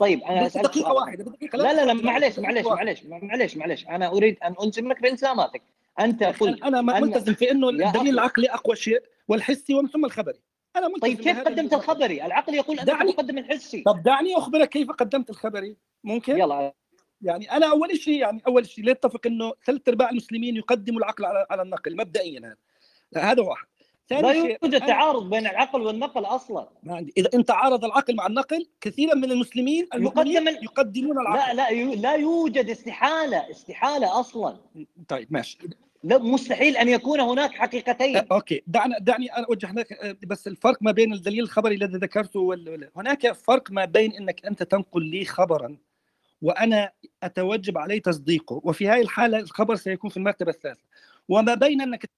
طيب 0.01 0.23
أنا 0.23 0.40
بس 0.45 0.47
أسألك 0.47 0.64
دقيقة 0.66 0.93
واحدة 0.93 1.25
بدقيقه 1.25 1.57
لا 1.57 1.73
لا 1.73 1.85
لا. 1.85 1.93
معليش 1.95 2.38
معليش. 2.38 2.66
معليش 2.66 3.05
معليش 3.07 3.57
معليش 3.57 3.88
أنا 3.88 4.09
أريد 4.09 4.37
أن 4.45 4.55
ألزمك 4.64 5.03
بالزاماتك 5.03 5.62
أنت 6.01 6.23
قلت 6.25 6.62
أنا 6.62 6.81
ملتزم 6.83 7.35
في 7.35 7.51
إنه 7.51 7.69
الدليل. 7.69 8.14
العقلي 8.14 8.51
أقوى 8.51 8.77
شيء 8.77 9.03
والحسي 9.29 9.75
ومن 9.75 9.88
ثم 9.88 10.05
الخبري 10.05 10.38
أنا 10.76 10.88
ملتزم 10.88 11.00
طيب 11.00 11.20
كيف 11.20 11.38
قدمت. 11.40 11.72
الخبري؟ 11.74 12.26
العقل 12.26 12.54
يقول 12.54 12.78
أنك 12.78 12.87
دعني- 12.87 13.12
تقدم 13.12 13.38
الحسي 13.38 13.83
طب 13.83 14.02
دعني 14.02 14.37
أخبرك 14.37 14.68
كيف 14.68 14.90
قدمت 14.90 15.30
الخبري. 15.30 15.76
ممكن؟ 16.04 16.38
يلا. 16.38 16.74
يعني 17.22 17.52
أنا 17.52 17.70
أول 17.70 17.96
شيء 17.96 18.20
يعني 18.20 18.42
أول 18.46 18.66
شيء 18.66 18.85
نتفق 18.90 19.20
إنه 19.26 19.52
ثلاث 19.66 19.88
أرباع 19.88 20.11
المسلمين 20.11 20.56
يقدموا 20.56 20.98
العقل 20.98 21.24
على 21.24 21.46
على 21.50 21.62
النقل 21.62 21.96
مبدئيا 21.96 22.56
هذا. 23.16 23.22
هذا 23.30 23.42
واحد. 23.42 23.66
لا 24.11 24.20
ثاني 24.22 24.42
شيء 24.42 24.59
يوجد 24.64 24.87
تعارض 24.87 25.30
بين 25.30 25.46
العقل 25.46 25.83
والنقل 25.83 26.24
أصلا. 26.24 26.68
ما 26.83 26.94
عندي. 26.96 27.12
إذا 27.16 27.30
انت 27.35 27.50
عارض 27.50 27.85
العقل 27.85 28.16
مع 28.16 28.26
النقل 28.26 28.66
كثيرا 28.80 29.14
من 29.14 29.33
المسلمين 29.33 29.87
ال- 29.94 30.02
يقدمون 30.64 31.16
لا 31.16 31.22
العقل. 31.22 31.56
لا 31.56 31.68
يو- 31.68 31.94
لا 31.94 32.14
يوجد 32.14 32.70
استحالة 32.70 33.50
استحالة 33.50 34.20
أصلا. 34.20 34.56
طيب 35.09 35.33
ماشي. 35.33 35.59
لا 36.02 36.18
مستحيل 36.18 36.76
أن 36.76 36.88
يكون 36.88 37.20
هناك 37.20 37.50
حقيقتين 37.52 38.16
okay 38.16 38.62
دعنا 38.66 38.98
دعني 38.98 39.36
أنا 39.36 39.46
أوجه 39.46 39.72
لك 39.72 40.16
بس 40.26 40.46
الفرق 40.48 40.78
ما 40.80 40.92
بين 40.92 41.12
الدليل 41.12 41.42
الخبري 41.42 41.74
الذي 41.74 41.98
ذكرته. 41.98 42.40
وال- 42.40 42.90
هناك 42.96 43.32
فرق 43.32 43.70
ما 43.70 43.84
بين 43.84 44.12
إنك 44.12 44.46
أنت 44.46 44.62
تنقل 44.62 45.04
لي 45.04 45.24
خبرا 45.24 45.76
وأنا 46.42 46.92
أتوجب 47.22 47.78
علي 47.78 48.00
تصديقه 48.00 48.60
وفي 48.64 48.88
هذه 48.88 49.00
الحالة 49.00 49.38
الخبر 49.38 49.76
سيكون 49.76 50.10
في 50.10 50.16
المرتبة 50.16 50.50
الثالثة 50.50 50.82
وما 51.28 51.54
بين 51.54 51.80
إنك 51.80 52.10